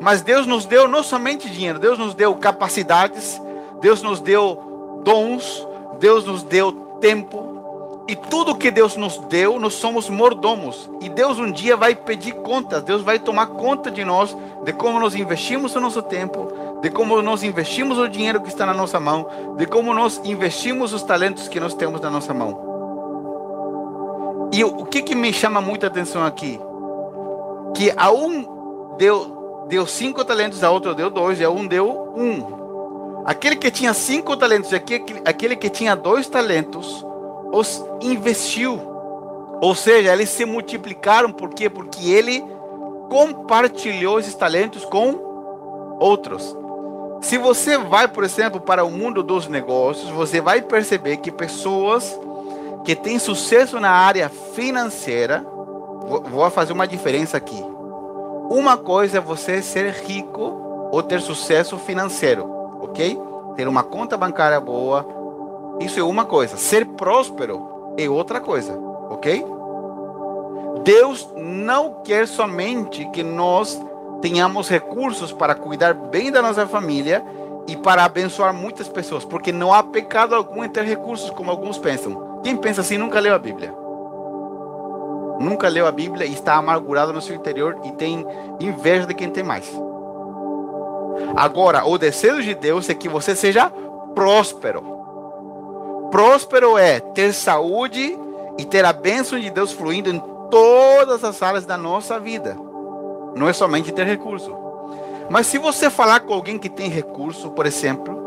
Mas 0.02 0.22
Deus 0.22 0.48
nos 0.48 0.65
deu 0.65 0.88
não 0.88 1.04
somente 1.04 1.48
dinheiro, 1.48 1.78
Deus 1.78 2.00
nos 2.00 2.15
deu 2.15 2.34
capacidades, 2.36 3.39
Deus 3.80 4.02
nos 4.02 4.20
deu 4.20 5.02
dons, 5.04 5.67
Deus 6.00 6.26
nos 6.26 6.41
deu 6.41 6.72
tempo, 7.00 8.04
e 8.08 8.15
tudo 8.15 8.56
que 8.56 8.72
Deus 8.72 8.96
nos 8.96 9.17
deu, 9.20 9.60
nós 9.60 9.74
somos 9.74 10.10
mordomos. 10.10 10.89
E 11.02 11.10
Deus 11.10 11.38
um 11.39 11.52
dia 11.52 11.76
vai 11.76 11.93
pedir 11.93 12.34
contas, 12.34 12.84
Deus 12.84 13.02
vai 13.02 13.20
tomar 13.20 13.48
conta 13.48 13.91
de 13.91 14.06
nós, 14.06 14.36
de 14.63 14.74
como 14.74 15.00
nós 15.00 15.13
investimos 15.13 15.76
o 15.76 15.82
nosso 15.82 16.02
tempo, 16.02 16.52
de 16.82 16.89
como 16.89 17.22
nós 17.22 17.43
investimos 17.43 17.98
o 17.98 18.08
dinheiro 18.08 18.41
que 18.41 18.50
está 18.50 18.65
na 18.65 18.74
nossa 18.74 19.00
mão, 19.00 19.56
de 19.58 19.65
como 19.65 19.93
nós 19.93 20.22
investimos 20.24 20.93
os 20.93 21.04
talentos 21.04 21.48
que 21.48 21.60
nós 21.60 21.74
temos 21.74 22.02
na 22.02 22.10
nossa 22.10 22.34
mão. 22.34 22.76
E 24.51 24.63
o 24.63 24.86
que, 24.86 25.01
que 25.01 25.15
me 25.15 25.33
chama 25.33 25.62
muita 25.62 25.88
atenção 25.88 26.25
aqui? 26.25 26.60
Que 27.75 27.91
a 27.95 28.12
um 28.12 28.95
deu, 28.97 29.65
deu 29.67 29.86
cinco 29.86 30.23
talentos, 30.23 30.63
a 30.63 30.71
outro 30.71 30.95
deu 30.95 31.10
dois, 31.10 31.39
e 31.39 31.43
a 31.43 31.49
um 31.49 31.67
deu 31.67 32.13
um. 32.15 33.23
Aquele 33.25 33.55
que 33.55 33.69
tinha 33.69 33.93
cinco 33.93 34.38
talentos 34.38 34.71
e 34.71 34.75
aquele, 34.75 35.21
aquele 35.25 35.55
que 35.55 35.69
tinha 35.69 35.95
dois 35.95 36.27
talentos, 36.27 37.05
os 37.51 37.83
investiu. 38.01 38.79
Ou 39.60 39.75
seja, 39.75 40.13
eles 40.13 40.29
se 40.29 40.45
multiplicaram, 40.45 41.31
por 41.31 41.49
quê? 41.49 41.69
Porque 41.69 42.10
ele 42.10 42.43
compartilhou 43.10 44.19
esses 44.19 44.36
talentos 44.36 44.86
com 44.86 45.97
outros. 45.99 46.55
Se 47.21 47.38
você 47.38 47.77
vai, 47.77 48.07
por 48.07 48.23
exemplo, 48.23 48.62
para 48.62 48.86
o 48.86 48.91
mundo 48.91 49.23
dos 49.23 49.47
negócios, 49.47 50.10
você 50.12 50.39
vai 50.39 50.62
perceber 50.62 51.17
que 51.17 51.31
pessoas 51.31 52.17
que 52.88 52.95
têm 52.95 53.19
sucesso 53.19 53.82
na 53.82 53.89
área 53.89 54.30
financeira, 54.30 55.45
vou 56.32 56.50
fazer 56.50 56.71
uma 56.71 56.88
diferença 56.88 57.36
aqui. 57.36 57.62
Uma 58.50 58.78
coisa 58.78 59.17
é 59.17 59.19
você 59.19 59.62
ser 59.62 59.91
rico 59.91 60.89
ou 60.89 61.04
ter 61.04 61.19
sucesso 61.19 61.78
financeiro, 61.78 62.50
ok? 62.80 63.19
Ter 63.58 63.67
uma 63.67 63.84
conta 63.84 64.15
bancária 64.15 64.58
boa, 64.62 65.06
isso 65.82 66.00
é 66.00 66.04
uma 66.04 66.23
coisa. 66.23 66.56
Ser 66.56 66.86
próspero 66.86 67.93
é 67.97 68.08
outra 68.08 68.39
coisa, 68.39 68.80
ok? 69.10 69.45
Deus 70.86 71.28
não 71.36 72.02
quer 72.06 72.26
somente 72.26 73.04
que 73.10 73.21
nós 73.21 73.78
tenhamos 74.21 74.69
recursos 74.69 75.34
para 75.34 75.54
cuidar 75.54 75.93
bem 75.93 76.32
da 76.32 76.41
nossa 76.41 76.65
família 76.65 77.21
e 77.67 77.76
para 77.76 78.06
abençoar 78.06 78.54
muitas 78.54 78.88
pessoas, 78.88 79.26
porque 79.26 79.52
não 79.52 79.73
há 79.73 79.84
pecado 79.84 80.34
algum 80.34 80.63
em 80.63 80.69
ter 80.69 80.86
recursos, 80.86 81.30
como 81.32 81.52
alguns 81.52 81.78
pensam. 81.78 82.37
Quem 82.43 82.56
pensa 82.56 82.82
assim 82.82 82.97
nunca 82.97 83.19
leu 83.19 83.34
a 83.34 83.39
Bíblia. 83.39 83.73
Nunca 85.39 85.67
leu 85.67 85.86
a 85.86 85.91
Bíblia 85.91 86.26
e 86.26 86.34
está 86.34 86.56
amargurado 86.56 87.13
no 87.13 87.21
seu 87.21 87.36
interior 87.36 87.78
e 87.84 87.91
tem 87.91 88.26
inveja 88.60 89.06
de 89.06 89.13
quem 89.13 89.30
tem 89.30 89.43
mais. 89.43 89.71
Agora, 91.36 91.86
o 91.86 91.97
desejo 91.97 92.41
de 92.41 92.56
Deus 92.56 92.89
é 92.89 92.93
que 92.93 93.10
você 93.10 93.36
seja 93.36 93.71
próspero. 94.15 94.84
Próspero 96.12 96.78
é 96.78 97.00
ter 97.00 97.34
saúde 97.34 98.17
e 98.58 98.65
ter 98.65 98.86
a 98.86 98.93
bênção 98.93 99.39
de 99.39 99.50
Deus 99.50 99.71
fluindo 99.71 100.10
em 100.10 100.19
todas 100.50 101.23
as 101.23 101.41
áreas 101.43 101.65
da 101.65 101.78
nossa 101.78 102.19
vida. 102.19 102.58
Não 103.36 103.47
é 103.47 103.54
somente 103.54 103.91
ter 103.91 104.06
recurso. 104.06 104.56
Mas 105.30 105.47
se 105.47 105.58
você 105.58 105.89
falar 105.89 106.21
com 106.21 106.34
alguém 106.34 106.58
que 106.58 106.69
tem 106.69 106.89
recurso, 106.89 107.52
por 107.52 107.65
exemplo, 107.65 108.17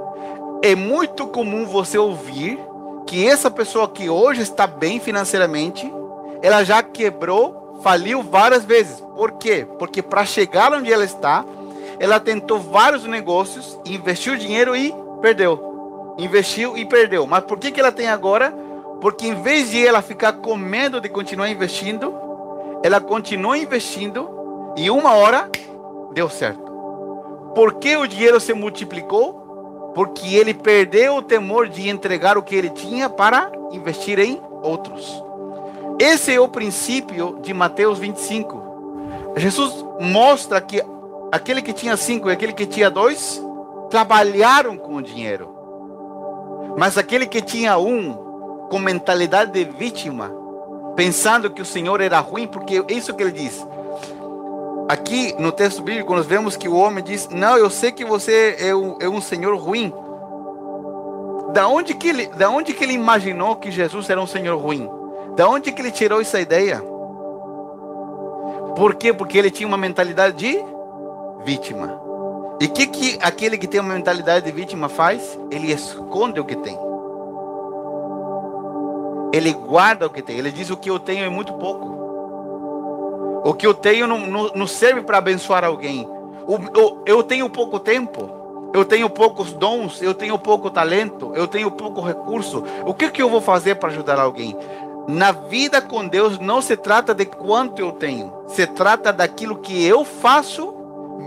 é 0.63 0.75
muito 0.75 1.27
comum 1.27 1.65
você 1.65 1.97
ouvir 1.97 2.61
que 3.11 3.27
essa 3.27 3.51
pessoa 3.51 3.89
que 3.89 4.09
hoje 4.09 4.43
está 4.43 4.67
bem 4.67 5.01
financeiramente, 5.01 5.93
ela 6.41 6.63
já 6.63 6.83
quebrou, 6.83 7.81
faliu 7.83 8.23
várias 8.23 8.65
vezes. 8.65 9.01
Por 9.01 9.33
quê? 9.33 9.67
Porque 9.79 10.01
para 10.01 10.25
chegar 10.25 10.73
onde 10.73 10.93
ela 10.93 11.05
está, 11.05 11.45
ela 11.99 12.21
tentou 12.21 12.59
vários 12.61 13.05
negócios, 13.05 13.77
investiu 13.85 14.37
dinheiro 14.37 14.77
e 14.77 14.95
perdeu 15.21 15.71
investiu 16.23 16.77
e 16.77 16.85
perdeu. 16.85 17.27
Mas 17.27 17.45
por 17.45 17.59
que, 17.59 17.71
que 17.71 17.81
ela 17.81 17.93
tem 17.93 18.09
agora? 18.09 18.53
Porque 19.01 19.27
em 19.27 19.41
vez 19.43 19.71
de 19.71 19.87
ela 19.87 20.03
ficar 20.03 20.35
com 20.35 20.57
medo 20.57 21.01
de 21.01 21.09
continuar 21.09 21.49
investindo, 21.49 22.15
ela 22.83 23.01
continuou 23.01 23.57
investindo 23.57 24.29
e 24.77 24.91
uma 24.91 25.15
hora 25.15 25.51
deu 26.13 26.29
certo. 26.29 26.71
Por 27.55 27.75
que 27.75 27.97
o 27.97 28.07
dinheiro 28.07 28.39
se 28.39 28.53
multiplicou? 28.53 29.40
Porque 29.95 30.35
ele 30.35 30.55
perdeu 30.55 31.17
o 31.17 31.23
temor 31.23 31.69
de 31.69 31.89
entregar 31.89 32.39
o 32.39 32.43
que 32.43 32.55
ele 32.55 32.71
tinha 32.71 33.09
para 33.09 33.51
investir 33.73 34.19
em 34.19 34.41
outros. 34.63 35.23
Esse 35.99 36.35
é 36.35 36.41
o 36.41 36.49
princípio 36.49 37.39
de 37.43 37.53
Mateus 37.53 37.99
25. 37.99 39.35
Jesus 39.37 39.85
mostra 40.01 40.61
que 40.61 40.83
aquele 41.31 41.63
que 41.63 41.73
tinha 41.73 41.97
cinco 41.97 42.29
e 42.29 42.33
aquele 42.33 42.53
que 42.53 42.67
tinha 42.67 42.91
dois 42.91 43.43
trabalharam 43.91 44.77
com 44.77 44.97
o 44.97 45.03
dinheiro. 45.03 45.55
Mas 46.79 46.97
aquele 46.97 47.27
que 47.27 47.43
tinha 47.43 47.77
um 47.79 48.15
com 48.71 48.79
mentalidade 48.79 49.53
de 49.53 49.65
vítima, 49.65 50.33
pensando 50.95 51.51
que 51.51 51.61
o 51.61 51.67
Senhor 51.67 52.01
era 52.01 52.21
ruim, 52.21 52.47
porque 52.47 52.85
é 52.89 52.93
isso 52.95 53.13
que 53.15 53.23
ele 53.23 53.33
diz. 53.33 53.67
Aqui 54.91 55.37
no 55.39 55.53
texto 55.53 55.83
bíblico, 55.83 56.13
nós 56.17 56.27
vemos 56.27 56.57
que 56.57 56.69
o 56.69 56.75
homem 56.75 57.05
diz: 57.05 57.29
Não, 57.29 57.57
eu 57.57 57.71
sei 57.71 57.93
que 57.93 58.05
você 58.05 58.57
é 58.59 58.75
um, 58.75 58.97
é 59.01 59.09
um 59.09 59.21
Senhor 59.21 59.57
ruim. 59.57 59.95
Da 61.53 61.69
onde, 61.69 61.95
que 61.95 62.09
ele, 62.09 62.27
da 62.27 62.51
onde 62.51 62.75
que 62.75 62.83
ele 62.83 62.95
imaginou 62.95 63.55
que 63.55 63.71
Jesus 63.71 64.11
era 64.11 64.21
um 64.21 64.27
Senhor 64.27 64.59
ruim? 64.59 64.91
Da 65.37 65.49
onde 65.49 65.71
que 65.71 65.81
ele 65.81 65.93
tirou 65.93 66.21
essa 66.21 66.41
ideia? 66.41 66.83
Por 68.75 68.97
quê? 68.97 69.13
Porque 69.13 69.39
ele 69.39 69.53
tinha 69.53 69.69
uma 69.69 69.77
mentalidade 69.77 70.37
de 70.39 70.59
vítima. 71.45 71.97
E 72.61 72.65
o 72.65 72.71
que, 72.71 72.89
que 72.89 73.17
aquele 73.23 73.57
que 73.57 73.69
tem 73.69 73.79
uma 73.79 73.95
mentalidade 73.95 74.45
de 74.45 74.51
vítima 74.51 74.89
faz? 74.89 75.39
Ele 75.53 75.71
esconde 75.73 76.41
o 76.41 76.45
que 76.45 76.57
tem. 76.57 76.77
Ele 79.33 79.53
guarda 79.53 80.09
o 80.09 80.11
que 80.11 80.21
tem. 80.21 80.37
Ele 80.37 80.51
diz: 80.51 80.69
O 80.69 80.77
que 80.77 80.91
eu 80.91 80.99
tenho 80.99 81.25
é 81.25 81.29
muito 81.29 81.53
pouco. 81.53 82.00
O 83.45 83.55
que 83.55 83.67
eu 83.67 83.75
tenho 83.75 84.07
não, 84.07 84.51
não, 84.55 84.67
serve 84.67 85.03
para 85.03 85.19
abençoar 85.19 85.65
alguém. 85.65 86.07
O, 86.47 86.57
o, 86.57 87.03
eu 87.07 87.23
tenho 87.23 87.49
pouco 87.49 87.79
tempo. 87.79 88.39
Eu 88.73 88.85
tenho 88.85 89.11
poucos 89.11 89.53
dons, 89.53 90.01
eu 90.01 90.15
tenho 90.15 90.39
pouco 90.39 90.71
talento, 90.71 91.33
eu 91.35 91.49
tenho 91.49 91.71
pouco 91.73 92.01
recurso. 92.01 92.63
O 92.87 92.95
que, 92.95 93.11
que 93.11 93.21
eu 93.21 93.29
vou 93.29 93.41
fazer 93.41 93.75
para 93.77 93.89
ajudar 93.89 94.21
alguém? 94.21 94.57
Na 95.09 95.33
vida 95.33 95.83
com 95.83 96.07
Deus 96.07 96.39
não 96.39 96.63
se 96.63 96.77
trata 96.77 97.13
de 97.13 97.27
quanto 97.27 97.81
eu 97.81 97.91
tenho, 97.91 98.33
se 98.47 98.67
trata 98.67 99.13
daquilo 99.13 99.59
que 99.59 99.85
eu 99.85 100.05
faço, 100.05 100.73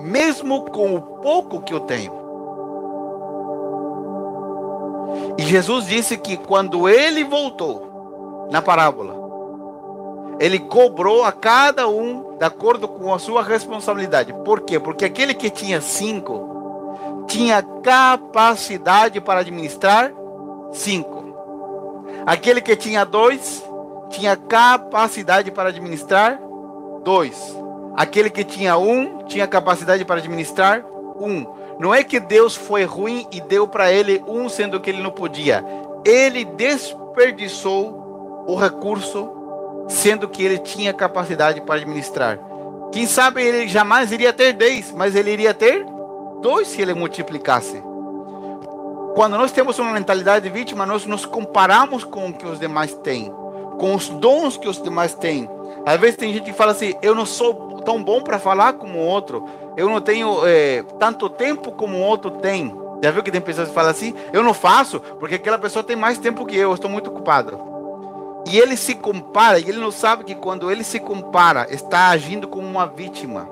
mesmo 0.04 0.64
com 0.66 0.96
o 0.96 1.02
pouco 1.02 1.62
que 1.62 1.74
eu 1.74 1.82
tenho. 1.82 2.14
E 5.38 5.44
Jesus 5.44 5.88
disse 5.88 6.18
que 6.18 6.38
quando 6.38 6.88
ele 6.88 7.24
voltou, 7.26 8.48
na 8.50 8.62
parábola, 8.62 9.13
ele 10.44 10.60
cobrou 10.60 11.24
a 11.24 11.32
cada 11.32 11.88
um 11.88 12.36
de 12.38 12.44
acordo 12.44 12.86
com 12.86 13.14
a 13.14 13.18
sua 13.18 13.42
responsabilidade. 13.42 14.34
Por 14.44 14.60
quê? 14.60 14.78
Porque 14.78 15.06
aquele 15.06 15.34
que 15.34 15.50
tinha 15.50 15.80
cinco 15.80 17.26
tinha 17.30 17.64
capacidade 17.64 19.22
para 19.22 19.40
administrar 19.40 20.12
cinco. 20.74 21.24
Aquele 22.26 22.60
que 22.60 22.76
tinha 22.76 23.06
dois 23.06 23.64
tinha 24.10 24.36
capacidade 24.36 25.50
para 25.50 25.70
administrar 25.70 26.38
dois. 27.06 27.58
Aquele 27.96 28.30
que 28.30 28.44
tinha 28.44 28.78
um 28.78 29.20
tinha 29.20 29.48
capacidade 29.48 30.04
para 30.04 30.20
administrar 30.20 30.84
um. 31.16 31.46
Não 31.80 31.96
é 31.96 32.04
que 32.04 32.20
Deus 32.20 32.54
foi 32.54 32.84
ruim 32.84 33.26
e 33.32 33.40
deu 33.40 33.66
para 33.66 33.94
ele 33.94 34.22
um, 34.28 34.50
sendo 34.50 34.82
que 34.82 34.90
ele 34.90 35.02
não 35.02 35.12
podia. 35.12 35.64
Ele 36.04 36.44
desperdiçou 36.44 38.44
o 38.46 38.56
recurso, 38.56 39.43
sendo 39.88 40.28
que 40.28 40.44
ele 40.44 40.60
tinha 40.60 40.94
capacidade 40.94 41.62
para 41.62 41.76
administrar. 41.76 42.40
Quem 42.92 43.06
sabe 43.06 43.42
ele 43.42 43.68
jamais 43.68 44.12
iria 44.12 44.32
ter 44.32 44.54
dez, 44.54 44.92
mas 44.92 45.16
ele 45.16 45.32
iria 45.32 45.54
ter 45.54 45.86
dois 46.42 46.68
se 46.68 46.82
ele 46.82 46.94
multiplicasse. 46.94 47.84
Quando 49.16 49.38
nós 49.38 49.52
temos 49.52 49.78
uma 49.80 49.92
mentalidade 49.92 50.48
de 50.48 50.54
vítima, 50.54 50.86
nós 50.86 51.06
nos 51.06 51.26
comparamos 51.26 52.04
com 52.04 52.30
o 52.30 52.34
que 52.34 52.46
os 52.46 52.60
demais 52.60 52.94
têm 52.96 53.32
com 53.78 53.96
os 53.96 54.10
dons 54.10 54.58
que 54.58 54.68
os 54.68 54.82
demais 54.82 55.14
têm. 55.14 55.50
Às 55.86 56.00
vezes 56.00 56.16
tem 56.16 56.34
gente 56.34 56.46
que 56.46 56.54
fala 56.54 56.72
assim: 56.72 56.94
eu 57.02 57.14
não 57.14 57.26
sou 57.26 57.82
tão 57.84 58.02
bom 58.02 58.22
para 58.22 58.40
falar 58.40 58.74
como 58.74 59.00
o 59.00 59.06
outro, 59.06 59.46
eu 59.76 59.90
não 59.90 60.00
tenho 60.00 60.46
é, 60.46 60.84
tanto 61.00 61.30
tempo 61.30 61.72
como 61.72 61.98
o 61.98 62.02
outro 62.02 62.32
tem. 62.32 62.74
Já 63.04 63.12
viu 63.12 63.22
que 63.22 63.32
tem 63.32 63.42
pessoas 63.42 63.68
que 63.68 63.74
falam 63.74 63.92
assim? 63.92 64.14
Eu 64.32 64.44
não 64.44 64.54
faço 64.54 65.00
porque 65.20 65.36
aquela 65.36 65.60
pessoa 65.60 65.84
tem 65.84 65.96
mais 65.96 66.18
tempo 66.18 66.46
que 66.46 66.56
eu, 66.56 66.70
eu 66.70 66.74
estou 66.74 66.90
muito 66.90 67.10
ocupado. 67.10 67.73
E 68.54 68.60
ele 68.60 68.78
se 68.78 68.94
compara, 68.94 69.58
e 69.58 69.68
ele 69.68 69.80
não 69.80 69.90
sabe 69.90 70.24
que 70.24 70.36
quando 70.36 70.70
ele 70.70 70.84
se 70.84 71.00
compara, 71.00 71.66
está 71.72 72.10
agindo 72.10 72.48
como 72.48 72.68
uma 72.68 72.86
vítima. 72.86 73.50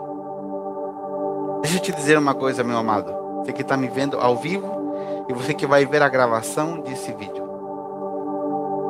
Deixa 1.64 1.78
eu 1.78 1.82
te 1.82 1.92
dizer 1.92 2.20
uma 2.20 2.36
coisa, 2.36 2.64
meu 2.64 2.78
amado. 2.78 3.12
Você 3.40 3.52
que 3.52 3.64
está 3.64 3.76
me 3.76 3.88
vendo 3.88 4.20
ao 4.20 4.38
vivo 4.38 5.26
e 5.28 5.34
você 5.34 5.56
que 5.56 5.66
vai 5.66 5.88
ver 5.88 6.04
a 6.04 6.08
gravação 6.08 6.82
desse 6.82 7.12
vídeo 7.14 7.44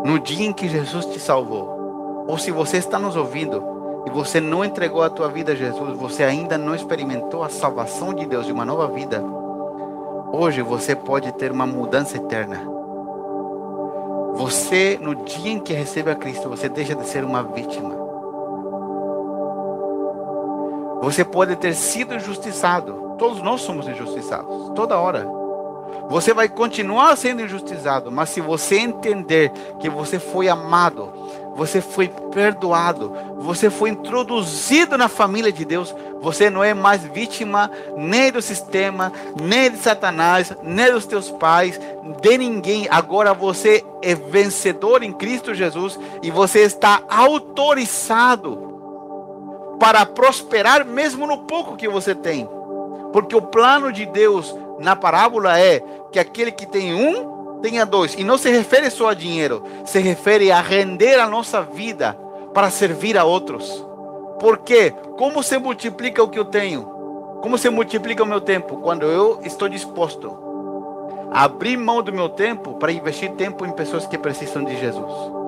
no 0.03 0.19
dia 0.19 0.45
em 0.45 0.51
que 0.51 0.67
Jesus 0.67 1.05
te 1.05 1.17
salvou, 1.17 2.25
ou 2.27 2.37
se 2.37 2.51
você 2.51 2.75
está 2.75 2.99
nos 2.99 3.15
ouvindo 3.15 3.63
e 4.05 4.09
você 4.09 4.41
não 4.41 4.65
entregou 4.65 5.03
a 5.03 5.09
tua 5.09 5.29
vida 5.29 5.53
a 5.53 5.55
Jesus, 5.55 5.97
você 5.97 6.25
ainda 6.25 6.57
não 6.57 6.75
experimentou 6.75 7.41
a 7.41 7.47
salvação 7.47 8.13
de 8.13 8.25
Deus 8.25 8.47
e 8.49 8.51
uma 8.51 8.65
nova 8.65 8.87
vida, 8.89 9.23
hoje 10.33 10.61
você 10.61 10.93
pode 10.93 11.31
ter 11.31 11.53
uma 11.53 11.65
mudança 11.65 12.17
eterna. 12.17 12.70
Você, 14.33 14.97
no 15.01 15.15
dia 15.15 15.51
em 15.51 15.59
que 15.59 15.73
recebe 15.73 16.09
a 16.09 16.15
Cristo, 16.15 16.49
você 16.49 16.67
deixa 16.69 16.95
de 16.95 17.07
ser 17.07 17.23
uma 17.23 17.43
vítima. 17.43 18.01
Você 21.01 21.25
pode 21.25 21.55
ter 21.55 21.73
sido 21.73 22.15
injustiçado. 22.15 23.15
Todos 23.17 23.41
nós 23.41 23.61
somos 23.61 23.87
injustiçados, 23.87 24.71
toda 24.75 24.97
hora. 24.97 25.27
Você 26.09 26.33
vai 26.33 26.49
continuar 26.49 27.15
sendo 27.15 27.41
injustiçado, 27.41 28.11
mas 28.11 28.29
se 28.29 28.41
você 28.41 28.77
entender 28.77 29.51
que 29.79 29.89
você 29.89 30.19
foi 30.19 30.47
amado, 30.47 31.11
você 31.55 31.81
foi 31.81 32.07
perdoado, 32.31 33.13
você 33.37 33.69
foi 33.69 33.89
introduzido 33.89 34.97
na 34.97 35.07
família 35.07 35.51
de 35.51 35.65
Deus, 35.65 35.93
você 36.21 36.49
não 36.49 36.63
é 36.63 36.73
mais 36.73 37.03
vítima 37.03 37.69
nem 37.97 38.31
do 38.31 38.41
sistema, 38.41 39.11
nem 39.39 39.71
de 39.71 39.77
Satanás, 39.77 40.53
nem 40.63 40.91
dos 40.91 41.05
teus 41.05 41.29
pais, 41.31 41.79
de 42.21 42.37
ninguém. 42.37 42.87
Agora 42.89 43.33
você 43.33 43.83
é 44.01 44.15
vencedor 44.15 45.03
em 45.03 45.11
Cristo 45.11 45.53
Jesus 45.53 45.99
e 46.21 46.29
você 46.29 46.59
está 46.59 47.01
autorizado 47.09 48.69
para 49.79 50.05
prosperar 50.05 50.85
mesmo 50.85 51.25
no 51.25 51.39
pouco 51.39 51.75
que 51.75 51.89
você 51.89 52.13
tem. 52.13 52.47
Porque 53.11 53.35
o 53.35 53.41
plano 53.41 53.91
de 53.91 54.05
Deus 54.05 54.55
na 54.79 54.95
parábola 54.95 55.59
é 55.59 55.81
que 56.11 56.19
aquele 56.19 56.51
que 56.51 56.65
tem 56.65 56.93
um 56.93 57.40
tenha 57.61 57.85
dois. 57.85 58.15
E 58.15 58.23
não 58.23 58.37
se 58.37 58.49
refere 58.49 58.89
só 58.89 59.09
a 59.09 59.13
dinheiro, 59.13 59.63
se 59.85 59.99
refere 59.99 60.51
a 60.51 60.61
render 60.61 61.19
a 61.19 61.27
nossa 61.27 61.61
vida 61.61 62.17
para 62.53 62.69
servir 62.69 63.17
a 63.17 63.23
outros. 63.23 63.85
Por 64.39 64.59
quê? 64.59 64.93
Como 65.17 65.43
se 65.43 65.57
multiplica 65.57 66.23
o 66.23 66.29
que 66.29 66.39
eu 66.39 66.45
tenho? 66.45 66.83
Como 67.41 67.57
se 67.57 67.69
multiplica 67.69 68.23
o 68.23 68.27
meu 68.27 68.41
tempo? 68.41 68.77
Quando 68.77 69.05
eu 69.05 69.39
estou 69.43 69.69
disposto 69.69 70.37
a 71.31 71.43
abrir 71.43 71.77
mão 71.77 72.01
do 72.01 72.11
meu 72.11 72.29
tempo 72.29 72.75
para 72.75 72.91
investir 72.91 73.31
tempo 73.31 73.65
em 73.65 73.71
pessoas 73.71 74.05
que 74.05 74.17
precisam 74.17 74.63
de 74.63 74.77
Jesus 74.79 75.40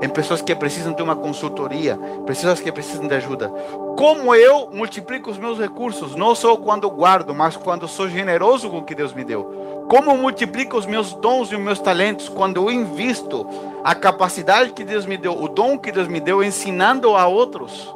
em 0.00 0.08
pessoas 0.08 0.40
que 0.40 0.54
precisam 0.54 0.92
de 0.92 1.02
uma 1.02 1.16
consultoria, 1.16 1.98
pessoas 2.26 2.60
que 2.60 2.70
precisam 2.70 3.06
de 3.06 3.14
ajuda. 3.14 3.48
Como 3.96 4.34
eu 4.34 4.70
multiplico 4.72 5.30
os 5.30 5.38
meus 5.38 5.58
recursos, 5.58 6.14
não 6.14 6.34
só 6.34 6.56
quando 6.56 6.88
guardo, 6.88 7.34
mas 7.34 7.56
quando 7.56 7.88
sou 7.88 8.08
generoso 8.08 8.70
com 8.70 8.78
o 8.78 8.84
que 8.84 8.94
Deus 8.94 9.12
me 9.12 9.24
deu. 9.24 9.86
Como 9.88 10.16
multiplico 10.16 10.76
os 10.76 10.86
meus 10.86 11.14
dons 11.14 11.50
e 11.50 11.56
os 11.56 11.60
meus 11.60 11.80
talentos 11.80 12.28
quando 12.28 12.58
eu 12.58 12.70
invisto 12.70 13.46
a 13.82 13.94
capacidade 13.94 14.72
que 14.72 14.84
Deus 14.84 15.06
me 15.06 15.16
deu, 15.16 15.32
o 15.32 15.48
dom 15.48 15.78
que 15.78 15.90
Deus 15.90 16.06
me 16.06 16.20
deu, 16.20 16.44
ensinando 16.44 17.16
a 17.16 17.26
outros. 17.26 17.92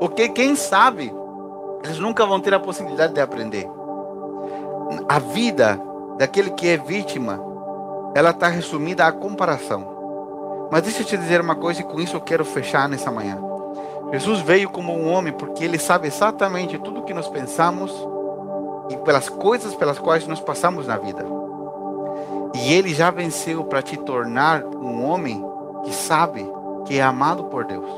Porque 0.00 0.28
quem 0.28 0.56
sabe, 0.56 1.14
eles 1.84 1.98
nunca 1.98 2.26
vão 2.26 2.40
ter 2.40 2.54
a 2.54 2.60
possibilidade 2.60 3.12
de 3.12 3.20
aprender. 3.20 3.68
A 5.08 5.18
vida 5.18 5.80
daquele 6.18 6.50
que 6.50 6.66
é 6.68 6.76
vítima, 6.76 7.40
ela 8.14 8.30
está 8.30 8.48
resumida 8.48 9.06
à 9.06 9.12
comparação. 9.12 9.91
Mas 10.72 10.84
deixa 10.84 11.02
eu 11.02 11.04
te 11.04 11.18
dizer 11.18 11.38
uma 11.38 11.54
coisa 11.54 11.82
e 11.82 11.84
com 11.84 12.00
isso 12.00 12.16
eu 12.16 12.20
quero 12.22 12.46
fechar 12.46 12.88
nessa 12.88 13.10
manhã. 13.10 13.38
Jesus 14.10 14.40
veio 14.40 14.70
como 14.70 14.90
um 14.90 15.12
homem 15.12 15.30
porque 15.30 15.62
ele 15.62 15.78
sabe 15.78 16.06
exatamente 16.06 16.78
tudo 16.78 17.00
o 17.00 17.04
que 17.04 17.12
nós 17.12 17.28
pensamos 17.28 17.92
e 18.88 18.96
pelas 18.96 19.28
coisas 19.28 19.74
pelas 19.74 19.98
quais 19.98 20.26
nós 20.26 20.40
passamos 20.40 20.86
na 20.86 20.96
vida. 20.96 21.26
E 22.54 22.72
ele 22.72 22.94
já 22.94 23.10
venceu 23.10 23.62
para 23.64 23.82
te 23.82 23.98
tornar 23.98 24.64
um 24.64 25.04
homem 25.04 25.44
que 25.84 25.94
sabe 25.94 26.50
que 26.86 26.98
é 26.98 27.02
amado 27.02 27.44
por 27.44 27.66
Deus. 27.66 27.90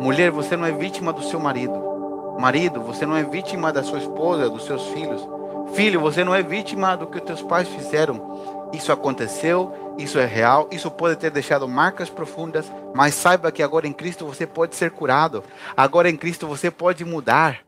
Mulher, 0.00 0.30
você 0.30 0.56
não 0.56 0.66
é 0.66 0.70
vítima 0.70 1.12
do 1.12 1.24
seu 1.24 1.40
marido. 1.40 2.36
Marido, 2.38 2.80
você 2.80 3.04
não 3.04 3.16
é 3.16 3.24
vítima 3.24 3.72
da 3.72 3.82
sua 3.82 3.98
esposa, 3.98 4.48
dos 4.48 4.64
seus 4.64 4.86
filhos. 4.90 5.28
Filho, 5.72 6.00
você 6.00 6.22
não 6.22 6.32
é 6.32 6.44
vítima 6.44 6.96
do 6.96 7.08
que 7.08 7.18
os 7.18 7.24
teus 7.24 7.42
pais 7.42 7.66
fizeram. 7.66 8.57
Isso 8.72 8.92
aconteceu, 8.92 9.94
isso 9.96 10.18
é 10.18 10.26
real, 10.26 10.68
isso 10.70 10.90
pode 10.90 11.16
ter 11.16 11.30
deixado 11.30 11.66
marcas 11.66 12.10
profundas, 12.10 12.70
mas 12.94 13.14
saiba 13.14 13.50
que 13.50 13.62
agora 13.62 13.86
em 13.86 13.92
Cristo 13.92 14.26
você 14.26 14.46
pode 14.46 14.76
ser 14.76 14.90
curado. 14.90 15.42
Agora 15.76 16.08
em 16.08 16.16
Cristo 16.16 16.46
você 16.46 16.70
pode 16.70 17.04
mudar. 17.04 17.60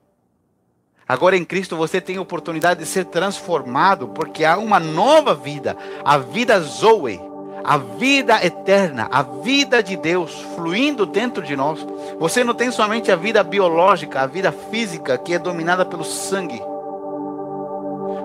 Agora 1.08 1.36
em 1.36 1.44
Cristo 1.44 1.76
você 1.76 2.00
tem 2.00 2.18
a 2.18 2.20
oportunidade 2.20 2.80
de 2.80 2.86
ser 2.86 3.06
transformado, 3.06 4.08
porque 4.08 4.44
há 4.44 4.56
uma 4.58 4.78
nova 4.78 5.34
vida, 5.34 5.76
a 6.04 6.18
vida 6.18 6.60
Zoe, 6.60 7.20
a 7.64 7.76
vida 7.78 8.44
eterna, 8.44 9.08
a 9.10 9.22
vida 9.22 9.82
de 9.82 9.96
Deus 9.96 10.40
fluindo 10.54 11.04
dentro 11.04 11.42
de 11.42 11.56
nós. 11.56 11.84
Você 12.18 12.44
não 12.44 12.54
tem 12.54 12.70
somente 12.70 13.10
a 13.10 13.16
vida 13.16 13.42
biológica, 13.42 14.20
a 14.20 14.26
vida 14.26 14.52
física 14.52 15.18
que 15.18 15.34
é 15.34 15.38
dominada 15.38 15.84
pelo 15.84 16.04
sangue. 16.04 16.62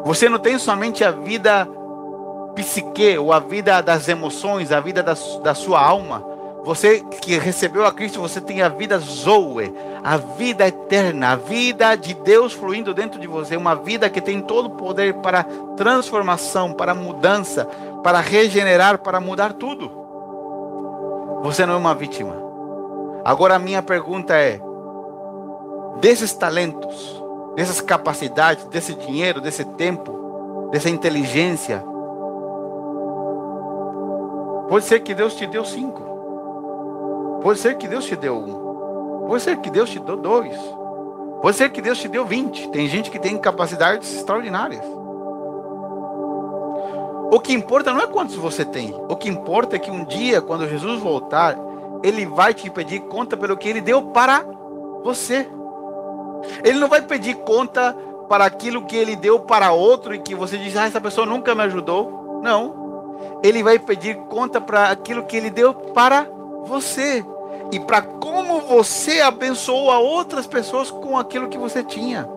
Você 0.03 0.29
não 0.29 0.37
tem 0.37 0.59
somente 0.59 1.03
a 1.03 1.09
vida 1.09 1.67
psique, 2.55 3.17
ou 3.17 3.33
a 3.33 3.39
vida 3.39 3.81
das 3.81 4.07
emoções, 4.07 4.71
a 4.71 4.79
vida 4.79 5.03
da, 5.03 5.15
da 5.43 5.53
sua 5.53 5.81
alma. 5.81 6.23
Você 6.63 7.01
que 7.21 7.37
recebeu 7.37 7.85
a 7.85 7.93
Cristo, 7.93 8.19
você 8.19 8.41
tem 8.41 8.63
a 8.63 8.69
vida 8.69 8.97
Zoe, 8.97 9.71
a 10.03 10.17
vida 10.17 10.67
eterna, 10.67 11.33
a 11.33 11.35
vida 11.35 11.95
de 11.95 12.15
Deus 12.15 12.53
fluindo 12.53 12.91
dentro 12.91 13.19
de 13.19 13.27
você, 13.27 13.55
uma 13.55 13.75
vida 13.75 14.09
que 14.09 14.19
tem 14.19 14.41
todo 14.41 14.65
o 14.65 14.71
poder 14.71 15.13
para 15.15 15.43
transformação, 15.77 16.73
para 16.73 16.95
mudança, 16.95 17.65
para 18.01 18.19
regenerar, 18.19 18.97
para 18.97 19.19
mudar 19.19 19.53
tudo. 19.53 19.91
Você 21.43 21.67
não 21.67 21.75
é 21.75 21.77
uma 21.77 21.93
vítima. 21.93 22.35
Agora 23.23 23.55
a 23.55 23.59
minha 23.59 23.83
pergunta 23.83 24.35
é: 24.35 24.59
desses 26.01 26.33
talentos, 26.33 27.23
dessas 27.55 27.79
capacidades, 27.79 28.65
desse 28.65 28.95
dinheiro, 28.95 29.39
desse 29.39 29.63
tempo, 29.63 30.69
dessa 30.71 30.89
inteligência, 30.89 31.83
pode 34.69 34.85
ser 34.85 34.99
que 35.01 35.13
Deus 35.13 35.35
te 35.35 35.45
deu 35.47 35.65
cinco. 35.65 37.39
Pode 37.41 37.59
ser 37.59 37.75
que 37.77 37.87
Deus 37.87 38.05
te 38.05 38.15
deu 38.15 38.35
um. 38.37 39.27
Pode 39.27 39.43
ser 39.43 39.57
que 39.57 39.69
Deus 39.69 39.89
te 39.89 39.99
deu 39.99 40.17
dois. 40.17 40.57
Pode 41.41 41.57
ser 41.57 41.69
que 41.69 41.81
Deus 41.81 41.99
te 41.99 42.07
deu 42.07 42.25
vinte. 42.25 42.67
Tem 42.69 42.87
gente 42.87 43.11
que 43.11 43.19
tem 43.19 43.37
capacidades 43.37 44.15
extraordinárias. 44.15 44.83
O 47.31 47.39
que 47.39 47.53
importa 47.53 47.93
não 47.93 48.01
é 48.01 48.07
quantos 48.07 48.35
você 48.35 48.63
tem. 48.63 48.95
O 49.09 49.15
que 49.15 49.29
importa 49.29 49.75
é 49.75 49.79
que 49.79 49.91
um 49.91 50.05
dia, 50.05 50.41
quando 50.41 50.67
Jesus 50.67 50.99
voltar, 50.99 51.57
ele 52.03 52.25
vai 52.25 52.53
te 52.53 52.69
pedir 52.69 53.01
conta 53.01 53.35
pelo 53.35 53.57
que 53.57 53.67
ele 53.67 53.81
deu 53.81 54.01
para 54.01 54.43
você. 55.03 55.47
Ele 56.63 56.79
não 56.79 56.87
vai 56.87 57.01
pedir 57.01 57.35
conta 57.35 57.95
para 58.29 58.45
aquilo 58.45 58.85
que 58.85 58.95
ele 58.95 59.15
deu 59.15 59.39
para 59.39 59.71
outro 59.71 60.13
e 60.13 60.19
que 60.19 60.33
você 60.33 60.57
diz, 60.57 60.75
ah, 60.77 60.85
essa 60.85 61.01
pessoa 61.01 61.25
nunca 61.25 61.53
me 61.53 61.63
ajudou. 61.63 62.39
Não. 62.41 62.84
Ele 63.43 63.63
vai 63.63 63.77
pedir 63.77 64.15
conta 64.29 64.59
para 64.59 64.89
aquilo 64.89 65.25
que 65.25 65.37
ele 65.37 65.49
deu 65.49 65.73
para 65.73 66.27
você 66.65 67.23
e 67.71 67.79
para 67.79 68.01
como 68.01 68.61
você 68.61 69.21
abençoou 69.21 69.91
a 69.91 69.99
outras 69.99 70.47
pessoas 70.47 70.91
com 70.91 71.17
aquilo 71.17 71.49
que 71.49 71.57
você 71.57 71.83
tinha. 71.83 72.27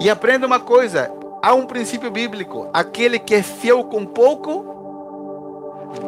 E 0.00 0.08
aprenda 0.08 0.46
uma 0.46 0.60
coisa: 0.60 1.12
há 1.42 1.54
um 1.54 1.66
princípio 1.66 2.10
bíblico: 2.10 2.68
aquele 2.72 3.18
que 3.18 3.34
é 3.34 3.42
fiel 3.42 3.84
com 3.84 4.04
pouco, 4.04 4.64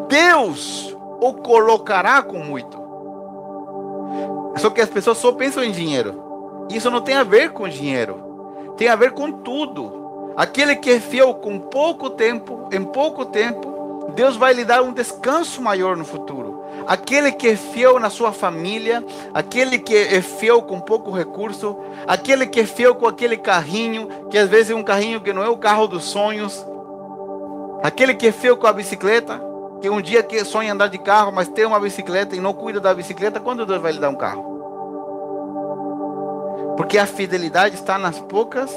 Deus 0.09 0.96
o 1.20 1.35
colocará 1.35 2.23
com 2.23 2.38
muito. 2.38 2.81
Só 4.57 4.70
que 4.70 4.81
as 4.81 4.88
pessoas 4.88 5.18
só 5.18 5.33
pensam 5.33 5.62
em 5.62 5.70
dinheiro. 5.70 6.66
Isso 6.70 6.90
não 6.90 7.01
tem 7.01 7.14
a 7.14 7.25
ver 7.25 7.53
com 7.53 7.68
dinheiro, 7.68 8.75
tem 8.77 8.88
a 8.88 8.96
ver 8.96 9.12
com 9.12 9.31
tudo. 9.31 9.99
Aquele 10.37 10.77
que 10.77 10.90
é 10.90 11.01
fiel 11.01 11.35
com 11.35 11.59
pouco 11.59 12.11
tempo, 12.11 12.69
em 12.73 12.85
pouco 12.85 13.25
tempo, 13.27 14.12
Deus 14.14 14.37
vai 14.37 14.53
lhe 14.53 14.64
dar 14.64 14.83
um 14.83 14.93
descanso 14.93 15.61
maior 15.61 15.97
no 15.97 16.05
futuro 16.05 16.61
aquele 16.87 17.33
que 17.33 17.49
é 17.49 17.57
fiel 17.57 17.99
na 17.99 18.11
sua 18.11 18.33
família, 18.33 19.05
aquele 19.33 19.79
que 19.79 19.97
é 19.97 20.21
fiel 20.21 20.62
com 20.62 20.81
pouco 20.81 21.11
recurso, 21.11 21.79
aquele 22.07 22.47
que 22.47 22.61
é 22.61 22.66
fiel 22.66 22.95
com 22.95 23.07
aquele 23.07 23.37
carrinho, 23.37 24.09
que 24.31 24.38
às 24.38 24.49
vezes 24.49 24.71
é 24.71 24.75
um 24.75 24.83
carrinho 24.83 25.21
que 25.21 25.33
não 25.33 25.43
é 25.43 25.49
o 25.49 25.57
carro 25.57 25.87
dos 25.87 26.05
sonhos, 26.05 26.66
aquele 27.83 28.14
que 28.14 28.27
é 28.27 28.33
fiel 28.33 28.57
com 28.57 28.66
a 28.66 28.73
bicicleta, 28.73 29.40
que 29.81 29.88
um 29.88 30.01
dia 30.01 30.23
que 30.23 30.45
sonha 30.45 30.73
andar 30.73 30.88
de 30.88 30.99
carro, 30.99 31.33
mas 31.33 31.49
tem 31.49 31.64
uma 31.64 31.81
bicicleta 31.81 32.37
e 32.37 32.40
não 32.40 32.53
cuida 32.53 32.81
da 32.81 32.93
bicicleta, 32.93 33.40
quando 33.40 33.64
Deus 33.64 33.81
vai 33.81 33.93
lhe 33.93 34.01
dar 34.01 34.11
um 34.11 34.16
carro? 34.16 34.51
Porque 36.77 36.99
a 36.99 37.07
fidelidade 37.07 37.77
está 37.77 37.99
nas 37.99 38.19
poucas 38.19 38.71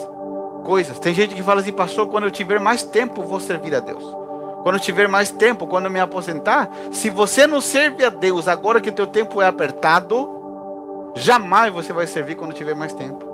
coisas. 0.64 0.98
Tem 1.00 1.14
gente 1.14 1.36
que 1.36 1.44
fala 1.44 1.62
assim, 1.62 1.72
pastor, 1.72 2.08
quando 2.08 2.26
eu 2.26 2.32
tiver 2.32 2.60
mais 2.60 2.84
tempo, 2.84 3.24
vou 3.24 3.40
servir 3.40 3.76
a 3.76 3.80
Deus 3.80 4.24
quando 4.64 4.80
tiver 4.80 5.10
mais 5.10 5.30
tempo, 5.30 5.68
quando 5.68 5.90
me 5.90 6.00
aposentar, 6.00 6.72
se 6.90 7.10
você 7.10 7.46
não 7.46 7.60
serve 7.60 8.06
a 8.06 8.10
Deus 8.10 8.48
agora 8.48 8.80
que 8.80 8.90
o 8.90 8.94
teu 8.94 9.06
tempo 9.06 9.42
é 9.42 9.46
apertado, 9.46 11.12
jamais 11.16 11.72
você 11.74 11.92
vai 11.92 12.08
servir 12.08 12.36
quando 12.36 12.54
tiver 12.54 12.74
mais 12.74 12.94
tempo. 12.94 13.34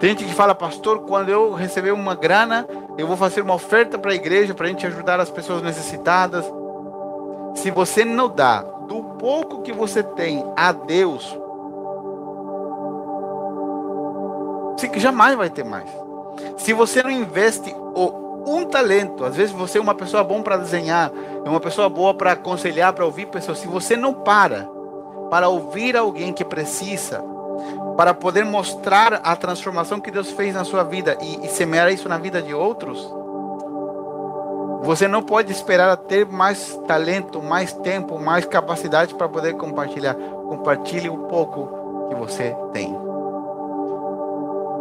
Tem 0.00 0.10
gente 0.10 0.24
que 0.24 0.32
fala, 0.32 0.54
pastor, 0.54 1.00
quando 1.00 1.28
eu 1.28 1.52
receber 1.52 1.92
uma 1.92 2.14
grana, 2.14 2.66
eu 2.96 3.06
vou 3.06 3.16
fazer 3.16 3.42
uma 3.42 3.54
oferta 3.54 3.98
para 3.98 4.12
a 4.12 4.14
igreja 4.14 4.54
para 4.54 4.66
a 4.66 4.70
gente 4.70 4.86
ajudar 4.86 5.20
as 5.20 5.30
pessoas 5.30 5.62
necessitadas. 5.62 6.50
Se 7.54 7.70
você 7.70 8.02
não 8.02 8.28
dá 8.28 8.62
do 8.62 9.02
pouco 9.18 9.60
que 9.60 9.72
você 9.72 10.02
tem 10.02 10.42
a 10.56 10.72
Deus, 10.72 11.38
você 14.78 14.90
jamais 14.98 15.36
vai 15.36 15.50
ter 15.50 15.64
mais. 15.64 16.07
Se 16.56 16.72
você 16.72 17.02
não 17.02 17.10
investe 17.10 17.74
um 18.48 18.64
talento. 18.64 19.24
Às 19.24 19.36
vezes 19.36 19.54
você 19.54 19.78
é 19.78 19.80
uma 19.80 19.94
pessoa 19.94 20.24
boa 20.24 20.42
para 20.42 20.56
desenhar, 20.56 21.12
é 21.44 21.48
uma 21.48 21.60
pessoa 21.60 21.88
boa 21.88 22.14
para 22.14 22.32
aconselhar, 22.32 22.92
para 22.92 23.04
ouvir 23.04 23.26
pessoas. 23.26 23.58
Se 23.58 23.66
você 23.66 23.96
não 23.96 24.14
para 24.14 24.68
para 25.30 25.48
ouvir 25.48 25.94
alguém 25.94 26.32
que 26.32 26.44
precisa, 26.44 27.22
para 27.96 28.14
poder 28.14 28.44
mostrar 28.46 29.20
a 29.22 29.36
transformação 29.36 30.00
que 30.00 30.10
Deus 30.10 30.30
fez 30.30 30.54
na 30.54 30.64
sua 30.64 30.82
vida 30.82 31.18
e, 31.20 31.44
e 31.44 31.48
semear 31.48 31.92
isso 31.92 32.08
na 32.08 32.16
vida 32.16 32.40
de 32.40 32.54
outros, 32.54 32.98
você 34.80 35.06
não 35.06 35.22
pode 35.22 35.52
esperar 35.52 35.94
ter 35.98 36.24
mais 36.24 36.80
talento, 36.86 37.42
mais 37.42 37.74
tempo, 37.74 38.18
mais 38.18 38.46
capacidade 38.46 39.14
para 39.14 39.28
poder 39.28 39.54
compartilhar. 39.54 40.14
Compartilhe 40.14 41.10
o 41.10 41.18
pouco 41.24 42.08
que 42.08 42.14
você 42.14 42.56
tem. 42.72 42.96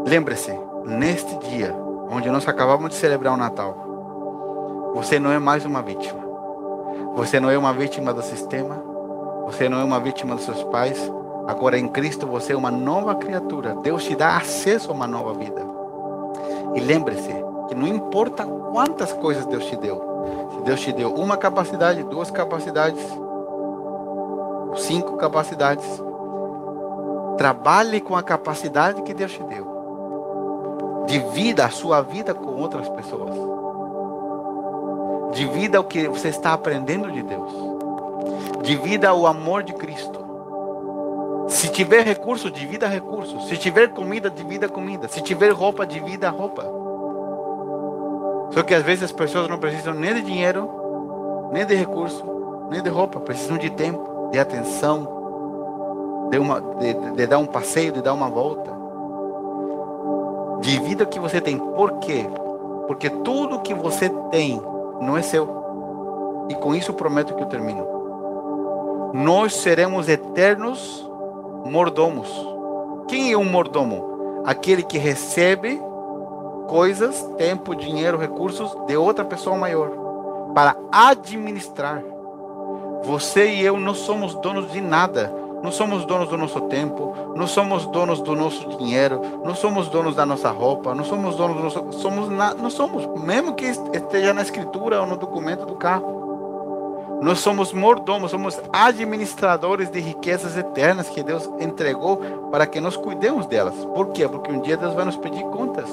Lembre-se, 0.06 0.58
neste 0.88 1.38
dia, 1.38 1.76
onde 2.10 2.30
nós 2.30 2.48
acabamos 2.48 2.90
de 2.90 2.96
celebrar 2.96 3.34
o 3.34 3.38
Natal, 3.38 4.92
você 4.96 5.20
não 5.20 5.32
é 5.32 5.38
mais 5.38 5.66
uma 5.66 5.82
vítima. 5.82 6.26
Você 7.16 7.40
não 7.40 7.50
é 7.50 7.58
uma 7.58 7.74
vítima 7.74 8.14
do 8.14 8.22
sistema. 8.22 8.82
Você 9.46 9.70
não 9.70 9.80
é 9.80 9.84
uma 9.84 10.00
vítima 10.00 10.36
dos 10.36 10.46
seus 10.46 10.64
pais. 10.66 11.12
Agora 11.48 11.78
em 11.78 11.88
Cristo 11.88 12.26
você 12.26 12.54
é 12.54 12.58
uma 12.58 12.72
nova 12.72 13.16
criatura. 13.16 13.76
Deus 13.76 14.04
te 14.04 14.16
dá 14.16 14.38
acesso 14.38 14.92
a 14.92 14.94
uma 14.94 15.08
nova 15.08 15.34
vida. 15.34 15.62
E 16.76 16.80
lembre-se 16.80 17.34
que 17.68 17.76
não 17.76 17.88
importa 17.88 18.46
quantas 18.46 19.14
coisas 19.14 19.46
Deus 19.46 19.66
te 19.66 19.76
deu. 19.76 20.02
Se 20.52 20.62
Deus 20.64 20.82
te 20.82 20.94
deu 20.94 21.14
uma 21.14 21.38
capacidade, 21.38 22.04
duas 22.04 22.32
capacidades, 22.32 23.04
cinco 24.78 25.18
capacidades, 25.18 25.86
trabalhe 27.38 28.02
com 28.02 28.16
a 28.16 28.24
capacidade 28.24 29.02
que 29.04 29.14
Deus 29.14 29.32
te 29.32 29.44
deu. 29.44 29.67
Divida 31.08 31.66
a 31.66 31.70
sua 31.70 32.02
vida 32.02 32.34
com 32.34 32.62
outras 32.62 32.90
pessoas. 32.90 33.32
Divida 35.34 35.80
o 35.80 35.86
que 35.86 36.06
você 36.10 36.28
está 36.28 36.52
aprendendo 36.52 37.10
de 37.10 37.24
Deus. 37.24 37.50
Divida 38.62 39.14
o 39.14 39.26
amor 39.26 39.64
de 39.64 39.72
Cristo. 39.72 40.20
Se 41.48 41.70
tiver 41.70 42.04
recurso, 42.06 42.52
divida 42.52 42.88
recursos. 42.88 43.48
Se 43.48 43.56
tiver 43.56 43.88
comida, 43.88 44.30
divida 44.30 44.68
comida. 44.68 45.08
Se 45.08 45.22
tiver 45.22 45.52
roupa, 45.52 45.88
divida 45.88 46.30
roupa. 46.30 46.64
Só 48.52 48.62
que 48.64 48.74
às 48.74 48.84
vezes 48.84 49.06
as 49.06 49.12
pessoas 49.14 49.48
não 49.48 49.58
precisam 49.58 49.94
nem 49.94 50.14
de 50.14 50.24
dinheiro, 50.24 51.50
nem 51.54 51.66
de 51.66 51.74
recurso, 51.74 52.68
nem 52.70 52.84
de 52.84 52.90
roupa. 52.90 53.22
Precisam 53.22 53.58
de 53.58 53.70
tempo, 53.70 54.30
de 54.30 54.40
atenção, 54.40 56.28
de, 56.30 56.38
uma, 56.38 56.60
de, 56.60 56.94
de 57.16 57.28
dar 57.28 57.38
um 57.38 57.46
passeio, 57.46 57.94
de 57.94 58.02
dar 58.02 58.14
uma 58.14 58.30
volta 58.30 58.77
de 60.68 60.78
vida 60.82 61.06
que 61.06 61.18
você 61.18 61.40
tem. 61.40 61.58
Por 61.58 62.00
quê? 62.00 62.26
Porque 62.88 63.10
tudo 63.10 63.62
que 63.62 63.74
você 63.74 64.10
tem 64.30 64.62
não 65.00 65.16
é 65.16 65.22
seu. 65.22 66.46
E 66.50 66.56
com 66.56 66.76
isso 66.76 66.94
prometo 66.94 67.34
que 67.34 67.42
eu 67.42 67.48
termino. 67.48 67.88
Nós 69.14 69.56
seremos 69.56 70.10
eternos 70.10 71.10
mordomos. 71.66 72.30
Quem 73.08 73.32
é 73.32 73.38
um 73.38 73.46
mordomo? 73.46 74.44
Aquele 74.46 74.84
que 74.84 74.98
recebe 74.98 75.82
coisas, 76.68 77.22
tempo, 77.38 77.74
dinheiro, 77.74 78.18
recursos 78.18 78.70
de 78.88 78.98
outra 78.98 79.24
pessoa 79.24 79.56
maior 79.56 79.90
para 80.54 80.76
administrar. 80.92 82.04
Você 83.06 83.54
e 83.54 83.64
eu 83.64 83.80
não 83.80 83.94
somos 83.94 84.36
donos 84.36 84.70
de 84.74 84.82
nada. 84.82 85.34
Não 85.64 85.72
somos 85.72 86.06
donos 86.06 86.30
do 86.30 86.38
nosso 86.38 86.62
tempo, 86.62 87.14
não 87.36 87.48
somos 87.48 87.86
donos 87.88 88.22
do 88.22 88.36
nosso 88.36 88.68
dinheiro, 88.78 89.20
não 89.44 89.56
somos 89.56 89.90
donos 89.90 90.16
da 90.16 90.26
nossa 90.26 90.50
roupa, 90.50 90.94
não 90.94 91.04
somos 91.04 91.36
donos 91.36 91.58
do 91.58 91.64
nosso, 91.64 91.94
somos 91.94 92.30
na, 92.30 92.54
não 92.54 92.70
somos, 92.70 93.06
mesmo 93.22 93.54
que 93.54 93.66
esteja 93.66 94.34
na 94.34 94.42
escritura 94.42 95.02
ou 95.02 95.08
no 95.08 95.18
documento 95.18 95.66
do 95.66 95.76
carro. 95.76 96.18
Nós 97.22 97.40
somos 97.40 97.74
mordomos, 97.74 98.30
somos 98.30 98.60
administradores 98.72 99.90
de 99.90 100.00
riquezas 100.00 100.56
eternas 100.56 101.10
que 101.10 101.24
Deus 101.24 101.50
entregou 101.60 102.18
para 102.52 102.68
que 102.68 102.80
nós 102.80 102.96
cuidemos 102.96 103.48
delas. 103.48 103.74
Por 103.86 104.10
quê? 104.10 104.28
Porque 104.28 104.52
um 104.52 104.62
dia 104.62 104.78
Deus 104.78 104.94
vai 104.94 105.06
nos 105.06 105.18
pedir 105.18 105.44
contas 105.46 105.90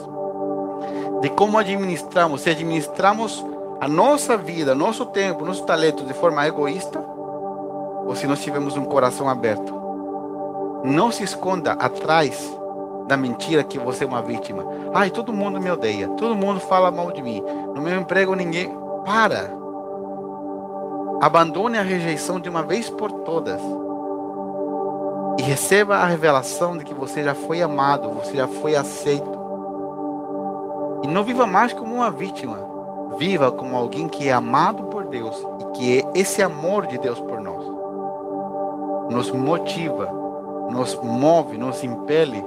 de 1.23 1.31
como 1.31 1.57
administramos. 1.57 2.43
Se 2.43 2.51
administramos 2.51 3.45
a 3.81 3.89
nossa 3.89 4.37
vida, 4.37 4.75
nosso 4.75 5.07
tempo, 5.07 5.45
nosso 5.45 5.65
talento 5.65 6.05
de 6.05 6.13
forma 6.13 6.47
egoísta, 6.47 7.03
ou 8.05 8.15
se 8.15 8.27
nós 8.27 8.43
tivermos 8.43 8.77
um 8.77 8.85
coração 8.85 9.29
aberto. 9.29 9.75
Não 10.85 11.11
se 11.11 11.25
esconda 11.25 11.73
atrás 11.73 12.55
da 13.07 13.17
mentira 13.17 13.65
que 13.65 13.79
você 13.79 14.05
é 14.05 14.07
uma 14.07 14.23
vítima. 14.23 14.65
Ai, 14.93 15.11
todo 15.11 15.33
mundo 15.33 15.61
me 15.61 15.71
odeia, 15.71 16.09
todo 16.09 16.37
mundo 16.37 16.61
fala 16.61 16.91
mal 16.91 17.11
de 17.11 17.23
mim. 17.23 17.43
No 17.75 17.81
meu 17.81 17.99
emprego 17.99 18.35
ninguém. 18.35 18.71
Para. 19.05 19.51
Abandone 21.21 21.79
a 21.79 21.83
rejeição 21.83 22.41
de 22.41 22.49
uma 22.49 22.63
vez 22.63 22.89
por 22.91 23.11
todas. 23.11 23.61
E 25.39 25.43
receba 25.43 25.97
a 25.97 26.07
revelação 26.07 26.77
de 26.77 26.85
que 26.85 26.95
você 26.95 27.23
já 27.23 27.35
foi 27.35 27.61
amado, 27.61 28.11
você 28.11 28.37
já 28.37 28.47
foi 28.47 28.77
aceito. 28.77 29.35
E 31.03 31.09
não 31.09 31.25
viva 31.25 31.47
mais 31.47 31.73
como 31.73 31.95
uma 31.95 32.11
vítima. 32.11 32.59
Viva 33.19 33.53
como 33.53 33.77
alguém 33.77 34.09
que 34.09 34.29
é 34.29 34.33
amado 34.33 34.85
por 34.85 35.05
Deus 35.05 35.37
e 35.61 35.65
que 35.77 35.99
é 35.99 36.05
esse 36.15 36.43
amor 36.43 36.87
de 36.87 36.99
Deus 36.99 37.21
por 37.21 37.41
nós 37.41 37.54
nos 39.11 39.31
motiva, 39.31 40.07
nos 40.71 40.95
move, 41.03 41.59
nos 41.59 41.83
impele 41.85 42.45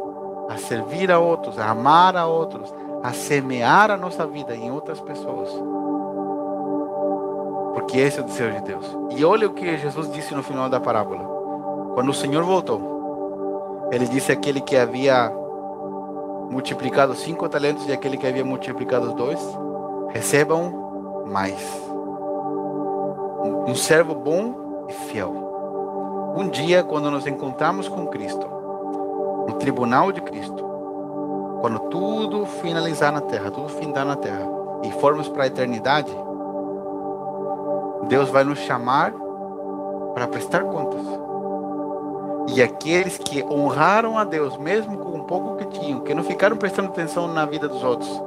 a 0.50 0.58
servir 0.58 1.12
a 1.12 1.20
outros, 1.20 1.60
a 1.60 1.70
amar 1.70 2.16
a 2.16 2.26
outros, 2.26 2.74
a 3.04 3.14
semear 3.14 3.92
a 3.92 3.98
nossa 3.98 4.26
vida 4.26 4.56
em 4.56 4.72
outras 4.72 5.00
pessoas. 5.00 5.50
Porque 7.74 8.00
esse 8.00 8.20
é 8.20 8.22
o 8.22 8.26
desejo 8.26 8.56
de 8.56 8.62
Deus. 8.62 8.98
E 9.12 9.24
olha 9.24 9.48
o 9.48 9.54
que 9.54 9.78
Jesus 9.78 10.12
disse 10.12 10.34
no 10.34 10.44
final 10.44 10.70
da 10.70 10.80
parábola. 10.80 11.24
Quando 11.94 12.10
o 12.10 12.14
Senhor 12.14 12.44
voltou, 12.44 13.88
ele 13.92 14.08
disse 14.08 14.32
aquele 14.32 14.62
que 14.62 14.76
havia 14.76 15.32
multiplicado 16.50 17.14
cinco 17.16 17.48
talentos 17.50 17.88
e 17.88 17.92
aquele 17.92 18.18
que 18.18 18.26
havia 18.26 18.44
multiplicado 18.44 19.14
dois, 19.14 19.40
recebam 20.10 21.26
mais. 21.28 21.60
Um 23.68 23.76
servo 23.76 24.16
bom 24.16 24.86
e 24.90 24.94
fiel. 24.94 25.47
Um 26.38 26.50
dia, 26.50 26.84
quando 26.84 27.10
nos 27.10 27.26
encontramos 27.26 27.90
com 27.90 28.06
Cristo, 28.06 28.48
no 29.48 29.56
tribunal 29.56 30.12
de 30.12 30.22
Cristo, 30.22 30.64
quando 31.62 31.80
tudo 31.90 32.46
finalizar 32.46 33.12
na 33.12 33.22
terra, 33.22 33.50
tudo 33.50 33.68
findar 33.70 34.06
na 34.06 34.16
terra, 34.16 34.48
e 34.84 34.92
formos 34.92 35.28
para 35.28 35.46
a 35.46 35.48
eternidade, 35.48 36.16
Deus 38.08 38.30
vai 38.30 38.44
nos 38.44 38.60
chamar 38.60 39.12
para 40.14 40.28
prestar 40.28 40.64
contas. 40.66 41.02
E 42.50 42.62
aqueles 42.62 43.18
que 43.18 43.44
honraram 43.44 44.16
a 44.16 44.24
Deus, 44.24 44.58
mesmo 44.58 44.96
com 44.96 45.18
o 45.18 45.24
pouco 45.24 45.56
que 45.56 45.80
tinham, 45.80 46.02
que 46.02 46.14
não 46.14 46.24
ficaram 46.24 46.56
prestando 46.56 46.90
atenção 46.90 47.28
na 47.28 47.48
vida 47.48 47.68
dos 47.68 47.84
outros, 47.84 48.22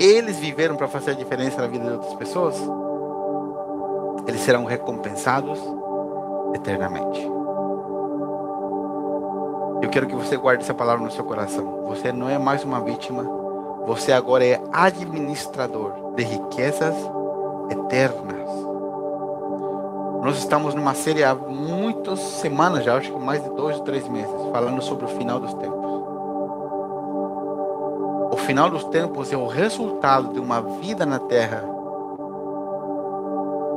eles 0.00 0.38
viveram 0.38 0.76
para 0.76 0.88
fazer 0.88 1.10
a 1.10 1.14
diferença 1.14 1.60
na 1.60 1.66
vida 1.66 1.84
de 1.84 1.92
outras 1.92 2.14
pessoas, 2.14 2.56
eles 4.26 4.40
serão 4.40 4.64
recompensados 4.64 5.60
eternamente. 6.54 7.20
Eu 9.82 9.88
quero 9.90 10.06
que 10.06 10.14
você 10.14 10.36
guarde 10.36 10.62
essa 10.62 10.72
palavra 10.72 11.04
no 11.04 11.10
seu 11.10 11.24
coração. 11.24 11.84
Você 11.88 12.12
não 12.12 12.28
é 12.28 12.38
mais 12.38 12.62
uma 12.64 12.80
vítima, 12.80 13.24
você 13.84 14.12
agora 14.12 14.44
é 14.44 14.60
administrador 14.72 16.14
de 16.14 16.22
riquezas 16.22 16.94
eternas. 17.68 18.48
Nós 20.22 20.38
estamos 20.38 20.74
numa 20.74 20.94
série 20.94 21.24
há 21.24 21.34
muitas 21.34 22.20
semanas 22.20 22.84
já, 22.84 22.96
acho 22.96 23.12
que 23.12 23.18
mais 23.18 23.42
de 23.42 23.50
dois 23.50 23.76
ou 23.76 23.82
três 23.82 24.06
meses, 24.06 24.30
falando 24.52 24.80
sobre 24.80 25.04
o 25.04 25.08
final 25.08 25.40
dos 25.40 25.52
tempos. 25.54 25.90
O 28.30 28.36
final 28.36 28.70
dos 28.70 28.84
tempos 28.84 29.32
é 29.32 29.36
o 29.36 29.48
resultado 29.48 30.32
de 30.32 30.38
uma 30.38 30.60
vida 30.60 31.04
na 31.04 31.18
terra 31.18 31.64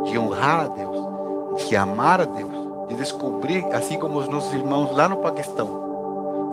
de 0.06 0.20
honrar 0.20 0.66
a 0.66 0.68
Deus, 0.68 1.68
de 1.68 1.76
amar 1.76 2.22
a 2.22 2.26
Deus, 2.26 2.65
de 2.88 2.96
descobrir, 2.96 3.66
assim 3.74 3.98
como 3.98 4.20
os 4.20 4.28
nossos 4.28 4.54
irmãos 4.54 4.96
lá 4.96 5.10
no 5.10 5.18
Paquistão, 5.18 5.86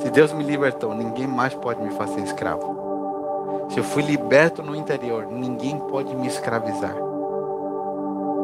se 0.01 0.11
Deus 0.11 0.33
me 0.33 0.43
libertou, 0.43 0.95
ninguém 0.95 1.27
mais 1.27 1.55
pode 1.55 1.81
me 1.81 1.91
fazer 1.91 2.21
escravo. 2.23 3.69
Se 3.71 3.79
eu 3.79 3.85
fui 3.85 4.03
liberto 4.03 4.63
no 4.63 4.75
interior, 4.75 5.27
ninguém 5.31 5.79
pode 5.79 6.15
me 6.17 6.27
escravizar. 6.27 6.95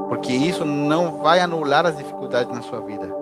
Porque 0.09 0.33
isso 0.33 0.65
não 0.65 1.19
vai 1.19 1.41
anular 1.41 1.85
as 1.85 1.97
dificuldades 1.97 2.55
na 2.55 2.63
sua 2.63 2.81
vida, 2.81 3.13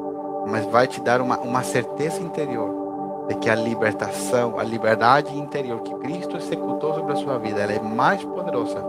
mas 0.46 0.66
vai 0.66 0.86
te 0.86 1.00
dar 1.00 1.20
uma, 1.20 1.38
uma 1.38 1.62
certeza 1.62 2.20
interior 2.20 3.24
de 3.28 3.34
que 3.36 3.50
a 3.50 3.54
libertação, 3.54 4.58
a 4.58 4.62
liberdade 4.62 5.36
interior 5.36 5.80
que 5.80 5.94
Cristo 5.94 6.36
executou 6.36 6.94
sobre 6.94 7.12
a 7.14 7.16
sua 7.16 7.38
vida, 7.38 7.60
ela 7.60 7.72
é 7.72 7.80
mais 7.80 8.22
poderosa 8.22 8.80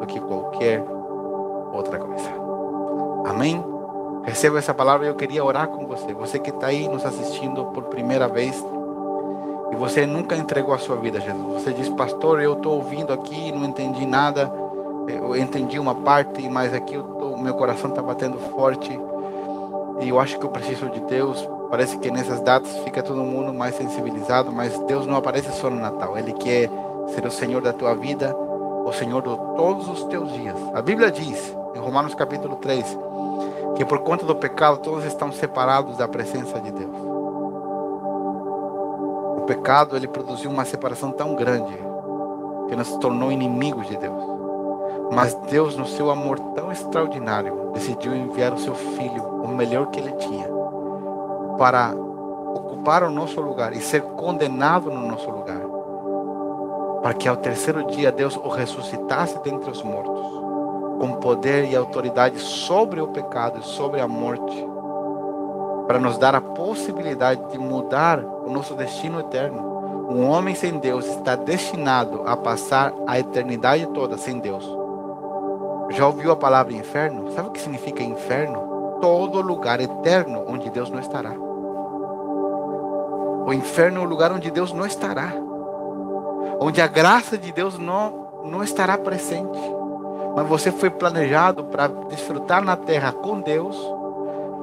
do 0.00 0.06
que 0.06 0.20
qualquer 0.20 0.84
outra 1.72 1.98
coisa. 1.98 2.28
Amém? 3.24 3.75
Receba 4.26 4.58
essa 4.58 4.74
palavra 4.74 5.06
eu 5.06 5.14
queria 5.14 5.44
orar 5.44 5.68
com 5.68 5.86
você. 5.86 6.12
Você 6.12 6.38
que 6.40 6.50
está 6.50 6.66
aí 6.66 6.88
nos 6.88 7.06
assistindo 7.06 7.66
por 7.66 7.84
primeira 7.84 8.26
vez 8.26 8.56
e 9.70 9.76
você 9.76 10.04
nunca 10.04 10.36
entregou 10.36 10.74
a 10.74 10.78
sua 10.78 10.96
vida 10.96 11.18
a 11.18 11.20
Jesus. 11.20 11.62
Você 11.62 11.72
diz, 11.72 11.88
pastor, 11.90 12.42
eu 12.42 12.54
estou 12.54 12.74
ouvindo 12.74 13.12
aqui, 13.12 13.52
não 13.52 13.64
entendi 13.64 14.04
nada. 14.04 14.52
Eu 15.08 15.36
entendi 15.36 15.78
uma 15.78 15.94
parte, 15.94 16.48
mas 16.48 16.74
aqui 16.74 16.98
o 16.98 17.38
meu 17.38 17.54
coração 17.54 17.90
está 17.90 18.02
batendo 18.02 18.36
forte. 18.50 18.98
E 20.00 20.08
eu 20.08 20.18
acho 20.18 20.38
que 20.40 20.44
eu 20.44 20.50
preciso 20.50 20.90
de 20.90 21.00
Deus. 21.02 21.48
Parece 21.70 21.96
que 21.96 22.10
nessas 22.10 22.40
datas 22.40 22.76
fica 22.78 23.04
todo 23.04 23.22
mundo 23.22 23.54
mais 23.54 23.76
sensibilizado, 23.76 24.52
mas 24.52 24.76
Deus 24.80 25.06
não 25.06 25.16
aparece 25.16 25.52
só 25.52 25.70
no 25.70 25.78
Natal. 25.78 26.18
Ele 26.18 26.32
quer 26.32 26.68
ser 27.14 27.24
o 27.24 27.30
Senhor 27.30 27.62
da 27.62 27.72
tua 27.72 27.94
vida, 27.94 28.36
o 28.36 28.92
Senhor 28.92 29.22
de 29.22 29.56
todos 29.56 29.88
os 29.88 30.02
teus 30.04 30.32
dias. 30.32 30.56
A 30.74 30.82
Bíblia 30.82 31.12
diz, 31.12 31.56
em 31.74 31.78
Romanos 31.78 32.14
capítulo 32.14 32.56
3, 32.56 33.05
que 33.76 33.84
por 33.84 33.98
conta 34.00 34.24
do 34.24 34.34
pecado 34.34 34.78
todos 34.78 35.04
estão 35.04 35.30
separados 35.30 35.98
da 35.98 36.08
presença 36.08 36.58
de 36.58 36.72
Deus. 36.72 36.96
O 39.36 39.42
pecado 39.46 39.96
ele 39.96 40.08
produziu 40.08 40.50
uma 40.50 40.64
separação 40.64 41.12
tão 41.12 41.34
grande 41.34 41.76
que 42.68 42.74
nos 42.74 42.96
tornou 42.96 43.30
inimigos 43.30 43.86
de 43.86 43.96
Deus. 43.96 44.24
Mas 45.12 45.34
Deus, 45.50 45.76
no 45.76 45.86
seu 45.86 46.10
amor 46.10 46.38
tão 46.54 46.72
extraordinário, 46.72 47.70
decidiu 47.74 48.16
enviar 48.16 48.52
o 48.52 48.58
seu 48.58 48.74
filho, 48.74 49.22
o 49.22 49.48
melhor 49.48 49.86
que 49.88 50.00
ele 50.00 50.12
tinha, 50.12 50.48
para 51.58 51.94
ocupar 51.94 53.04
o 53.04 53.10
nosso 53.10 53.40
lugar 53.40 53.72
e 53.72 53.80
ser 53.80 54.02
condenado 54.02 54.90
no 54.90 55.06
nosso 55.06 55.30
lugar, 55.30 55.60
para 57.02 57.14
que 57.14 57.28
ao 57.28 57.36
terceiro 57.36 57.86
dia 57.86 58.10
Deus 58.10 58.36
o 58.36 58.48
ressuscitasse 58.48 59.38
dentre 59.44 59.70
os 59.70 59.82
mortos 59.82 60.45
com 60.98 61.12
poder 61.14 61.64
e 61.70 61.76
autoridade 61.76 62.38
sobre 62.38 63.00
o 63.00 63.08
pecado 63.08 63.60
e 63.60 63.64
sobre 63.64 64.00
a 64.00 64.08
morte, 64.08 64.66
para 65.86 65.98
nos 65.98 66.18
dar 66.18 66.34
a 66.34 66.40
possibilidade 66.40 67.50
de 67.50 67.58
mudar 67.58 68.18
o 68.18 68.50
nosso 68.50 68.74
destino 68.74 69.20
eterno. 69.20 69.76
Um 70.08 70.28
homem 70.28 70.54
sem 70.54 70.78
Deus 70.78 71.06
está 71.06 71.36
destinado 71.36 72.22
a 72.26 72.36
passar 72.36 72.92
a 73.06 73.18
eternidade 73.18 73.86
toda 73.88 74.16
sem 74.16 74.38
Deus. 74.38 74.64
Já 75.90 76.06
ouviu 76.06 76.32
a 76.32 76.36
palavra 76.36 76.72
inferno? 76.72 77.32
Sabe 77.32 77.48
o 77.48 77.52
que 77.52 77.60
significa 77.60 78.02
inferno? 78.02 78.98
Todo 79.00 79.40
lugar 79.40 79.80
eterno 79.80 80.44
onde 80.48 80.70
Deus 80.70 80.90
não 80.90 80.98
estará. 80.98 81.32
O 83.46 83.52
inferno 83.52 84.00
é 84.00 84.04
o 84.04 84.08
lugar 84.08 84.32
onde 84.32 84.50
Deus 84.50 84.72
não 84.72 84.86
estará. 84.86 85.32
Onde 86.58 86.80
a 86.80 86.86
graça 86.86 87.36
de 87.36 87.52
Deus 87.52 87.78
não, 87.78 88.28
não 88.44 88.64
estará 88.64 88.96
presente 88.96 89.75
mas 90.36 90.46
você 90.46 90.70
foi 90.70 90.90
planejado 90.90 91.64
para 91.64 91.86
desfrutar 91.86 92.62
na 92.62 92.76
terra 92.76 93.10
com 93.10 93.40
Deus, 93.40 93.74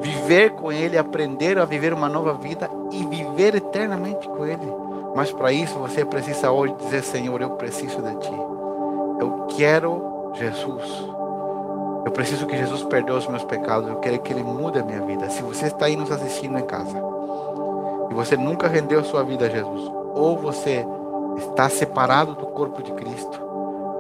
viver 0.02 0.52
com 0.52 0.72
Ele, 0.72 1.00
aprender 1.00 1.58
a 1.58 1.66
viver 1.66 1.92
uma 1.94 2.08
nova 2.08 2.36
vida 2.36 2.70
e 2.92 3.04
viver 3.04 3.56
eternamente 3.56 4.30
com 4.30 4.46
Ele. 4.46 4.72
Mas 5.16 5.32
para 5.32 5.52
isso 5.52 5.80
você 5.80 6.06
precisa 6.06 6.52
hoje 6.52 6.76
dizer: 6.76 7.02
Senhor, 7.02 7.42
eu 7.42 7.50
preciso 7.52 8.04
de 8.04 8.16
Ti. 8.18 8.34
Eu 9.20 9.48
quero 9.58 10.32
Jesus. 10.36 11.08
Eu 12.06 12.12
preciso 12.12 12.46
que 12.46 12.56
Jesus 12.56 12.84
perdoe 12.84 13.18
os 13.18 13.28
meus 13.28 13.44
pecados. 13.44 13.90
Eu 13.90 13.96
quero 13.96 14.20
que 14.20 14.32
Ele 14.32 14.44
mude 14.44 14.78
a 14.78 14.84
minha 14.84 15.02
vida. 15.02 15.28
Se 15.32 15.42
você 15.42 15.66
está 15.66 15.88
aí 15.88 15.96
nos 15.96 16.12
assistindo 16.12 16.56
em 16.60 16.66
casa 16.66 16.96
e 18.12 18.14
você 18.14 18.38
nunca 18.38 18.68
rendeu 18.68 19.04
sua 19.04 19.24
vida 19.24 19.48
a 19.48 19.50
Jesus, 19.50 19.92
ou 20.14 20.38
você 20.38 20.86
está 21.36 21.68
separado 21.68 22.36
do 22.36 22.46
corpo 22.46 22.84
de 22.84 22.92
Cristo, 22.92 23.42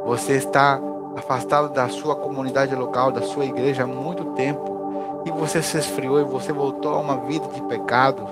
você 0.06 0.34
está 0.34 0.80
afastado 1.16 1.74
da 1.74 1.88
sua 1.90 2.16
comunidade 2.16 2.76
local, 2.76 3.12
da 3.12 3.22
sua 3.22 3.46
igreja 3.46 3.84
há 3.84 3.88
muito 3.88 4.26
tempo, 4.34 5.24
e 5.26 5.32
você 5.32 5.62
se 5.62 5.78
esfriou 5.78 6.20
e 6.20 6.24
você 6.24 6.52
voltou 6.52 6.94
a 6.94 7.00
uma 7.00 7.18
vida 7.18 7.48
de 7.48 7.62
pecado, 7.64 8.28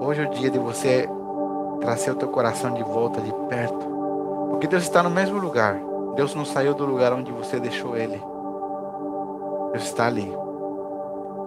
hoje 0.00 0.22
é 0.22 0.26
o 0.26 0.30
dia 0.30 0.50
de 0.50 0.58
você 0.58 1.08
trazer 1.80 2.12
o 2.12 2.16
teu 2.16 2.28
coração 2.28 2.72
de 2.72 2.82
volta 2.82 3.20
de 3.20 3.32
perto. 3.48 3.92
Porque 4.50 4.66
Deus 4.66 4.84
está 4.84 5.02
no 5.02 5.10
mesmo 5.10 5.38
lugar. 5.38 5.76
Deus 6.14 6.34
não 6.34 6.44
saiu 6.44 6.74
do 6.74 6.84
lugar 6.84 7.12
onde 7.12 7.32
você 7.32 7.58
deixou 7.58 7.96
ele. 7.96 8.22
Deus 9.72 9.84
está 9.84 10.06
ali, 10.06 10.30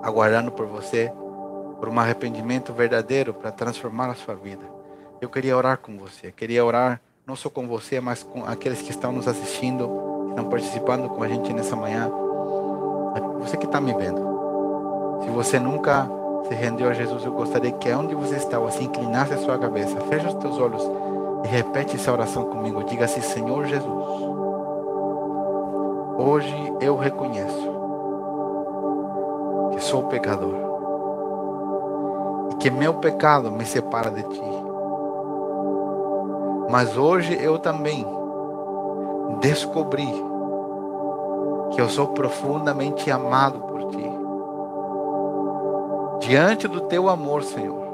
aguardando 0.04 0.52
por 0.52 0.66
você, 0.66 1.12
por 1.80 1.88
um 1.88 2.00
arrependimento 2.00 2.74
verdadeiro 2.74 3.34
para 3.34 3.52
transformar 3.52 4.10
a 4.10 4.16
sua 4.16 4.36
vida. 4.36 4.66
Eu 5.22 5.30
queria 5.30 5.56
orar 5.56 5.78
com 5.78 5.98
você, 5.98 6.32
queria 6.32 6.66
orar 6.66 7.00
não 7.26 7.36
só 7.36 7.50
com 7.50 7.68
você, 7.68 8.00
mas 8.00 8.24
com 8.24 8.46
aqueles 8.46 8.82
que 8.82 8.92
estão 8.92 9.12
nos 9.12 9.28
assistindo 9.28 9.88
estão 10.36 10.46
participando 10.50 11.08
com 11.08 11.24
a 11.24 11.28
gente 11.30 11.54
nessa 11.54 11.76
manhã. 11.78 12.12
Você 13.40 13.56
que 13.56 13.66
está 13.66 13.80
me 13.80 13.94
vendo. 13.94 15.22
Se 15.24 15.30
você 15.30 15.58
nunca 15.58 16.10
se 16.48 16.54
rendeu 16.54 16.90
a 16.90 16.94
Jesus, 16.94 17.24
eu 17.24 17.32
gostaria 17.32 17.72
que 17.72 17.90
onde 17.92 18.14
você 18.14 18.36
está, 18.36 18.60
você 18.60 18.84
inclinasse 18.84 19.34
a 19.34 19.38
sua 19.38 19.58
cabeça, 19.58 20.00
feche 20.02 20.28
os 20.28 20.34
teus 20.36 20.60
olhos 20.60 20.84
e 21.44 21.48
repete 21.48 21.96
essa 21.96 22.12
oração 22.12 22.44
comigo. 22.46 22.84
Diga 22.84 23.06
assim: 23.06 23.22
Senhor 23.22 23.66
Jesus, 23.66 24.22
hoje 26.18 26.74
eu 26.82 26.98
reconheço 26.98 27.74
que 29.74 29.82
sou 29.82 30.04
pecador 30.04 30.54
e 32.52 32.56
que 32.56 32.70
meu 32.70 32.96
pecado 32.96 33.50
me 33.52 33.66
separa 33.66 34.12
de 34.12 34.24
ti. 34.24 34.42
Mas 36.70 36.98
hoje 36.98 37.38
eu 37.42 37.58
também 37.58 38.06
descobri 39.40 40.08
que 41.72 41.82
eu 41.82 41.90
sou 41.90 42.08
profundamente 42.10 43.10
amado 43.12 43.60
por 43.60 43.90
ti. 43.90 44.10
Diante 46.28 46.68
do 46.68 46.82
teu 46.82 47.10
amor, 47.10 47.44
Senhor, 47.44 47.86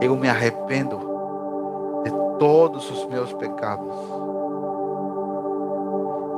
eu 0.00 0.16
me 0.16 0.28
arrependo 0.28 0.98
de 2.02 2.10
todos 2.38 2.90
os 2.90 3.06
meus 3.06 3.32
pecados 3.32 3.96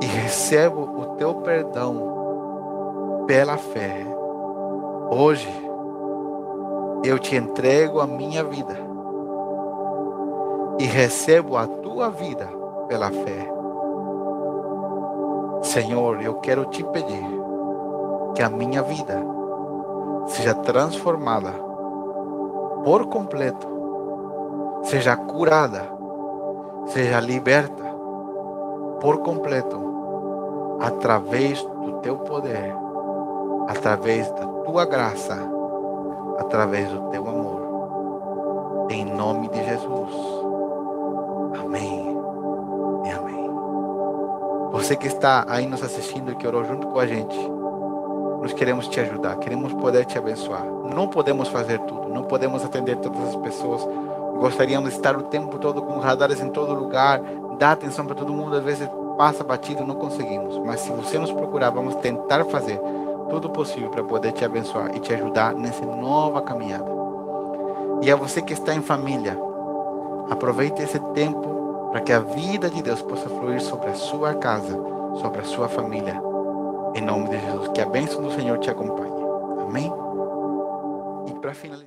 e 0.01 0.05
recebo 0.05 0.81
o 0.81 1.15
teu 1.15 1.35
perdão 1.35 3.23
pela 3.25 3.57
fé. 3.57 4.05
Hoje 5.09 5.49
eu 7.03 7.17
te 7.19 7.35
entrego 7.35 7.99
a 7.99 8.07
minha 8.07 8.43
vida 8.43 8.77
e 10.79 10.85
recebo 10.85 11.57
a 11.57 11.67
tua 11.67 12.09
vida 12.09 12.49
pela 12.87 13.09
fé. 13.09 13.62
Senhor, 15.63 16.21
eu 16.21 16.35
quero 16.35 16.65
te 16.65 16.83
pedir 16.83 17.25
que 18.35 18.43
a 18.43 18.49
minha 18.49 18.81
vida 18.81 19.23
seja 20.27 20.53
transformada 20.53 21.51
por 22.83 23.07
completo, 23.07 23.67
seja 24.83 25.15
curada, 25.15 25.89
seja 26.87 27.19
liberta 27.21 27.83
por 28.99 29.19
completo, 29.19 30.77
através 30.81 31.63
do 31.63 31.93
teu 32.01 32.17
poder, 32.17 32.75
através 33.69 34.29
da 34.31 34.45
tua 34.65 34.85
graça, 34.85 35.37
através 36.39 36.89
do 36.91 37.09
teu 37.09 37.25
amor. 37.27 38.87
Em 38.89 39.05
nome 39.05 39.47
de 39.47 39.63
Jesus. 39.63 40.42
Você 44.83 44.97
que 44.97 45.07
está 45.07 45.45
aí 45.47 45.65
nos 45.65 45.81
assistindo 45.81 46.33
e 46.33 46.35
que 46.35 46.45
orou 46.45 46.65
junto 46.65 46.87
com 46.87 46.99
a 46.99 47.07
gente, 47.07 47.33
nós 48.41 48.51
queremos 48.51 48.85
te 48.89 48.99
ajudar, 48.99 49.37
queremos 49.37 49.71
poder 49.71 50.03
te 50.03 50.17
abençoar. 50.17 50.65
Não 50.93 51.07
podemos 51.07 51.47
fazer 51.47 51.79
tudo, 51.79 52.09
não 52.09 52.23
podemos 52.23 52.65
atender 52.65 52.97
todas 52.97 53.29
as 53.29 53.35
pessoas. 53.37 53.81
Gostaríamos 54.37 54.89
de 54.89 54.97
estar 54.97 55.15
o 55.15 55.23
tempo 55.23 55.57
todo 55.57 55.81
com 55.81 55.99
radares 55.99 56.41
em 56.41 56.49
todo 56.49 56.73
lugar, 56.73 57.21
dar 57.57 57.71
atenção 57.71 58.05
para 58.05 58.13
todo 58.13 58.33
mundo, 58.33 58.57
às 58.57 58.63
vezes 58.65 58.89
passa 59.17 59.41
batido, 59.41 59.87
não 59.87 59.95
conseguimos. 59.95 60.57
Mas 60.57 60.81
se 60.81 60.91
você 60.91 61.17
nos 61.17 61.31
procurar, 61.31 61.69
vamos 61.69 61.95
tentar 61.95 62.43
fazer 62.43 62.77
tudo 63.29 63.49
possível 63.51 63.89
para 63.89 64.03
poder 64.03 64.33
te 64.33 64.43
abençoar 64.43 64.93
e 64.97 64.99
te 64.99 65.13
ajudar 65.13 65.55
nessa 65.55 65.85
nova 65.85 66.41
caminhada. 66.41 66.91
E 68.01 68.11
a 68.11 68.17
você 68.17 68.41
que 68.41 68.51
está 68.51 68.75
em 68.75 68.81
família, 68.81 69.39
aproveite 70.29 70.81
esse 70.83 70.99
tempo 71.13 71.53
para 71.93 72.01
que 72.01 72.11
a 72.11 72.19
vida 72.21 72.71
de 72.71 72.81
Deus 72.81 73.03
possa 73.03 73.29
fluir 73.29 73.61
sobre 73.61 73.91
a 73.91 73.93
sua 73.93 74.33
casa, 74.33 74.75
sobre 75.21 75.41
a 75.41 75.43
sua 75.43 75.69
família 75.69 76.19
em 76.95 77.01
nome 77.01 77.29
de 77.29 77.39
Jesus. 77.39 77.67
Que 77.69 77.81
a 77.81 77.85
bênção 77.85 78.19
do 78.19 78.31
Senhor 78.33 78.57
te 78.57 78.71
acompanhe. 78.71 79.13
Amém? 79.67 79.91
E 81.27 81.39
para 81.39 81.53
finalizar. 81.53 81.81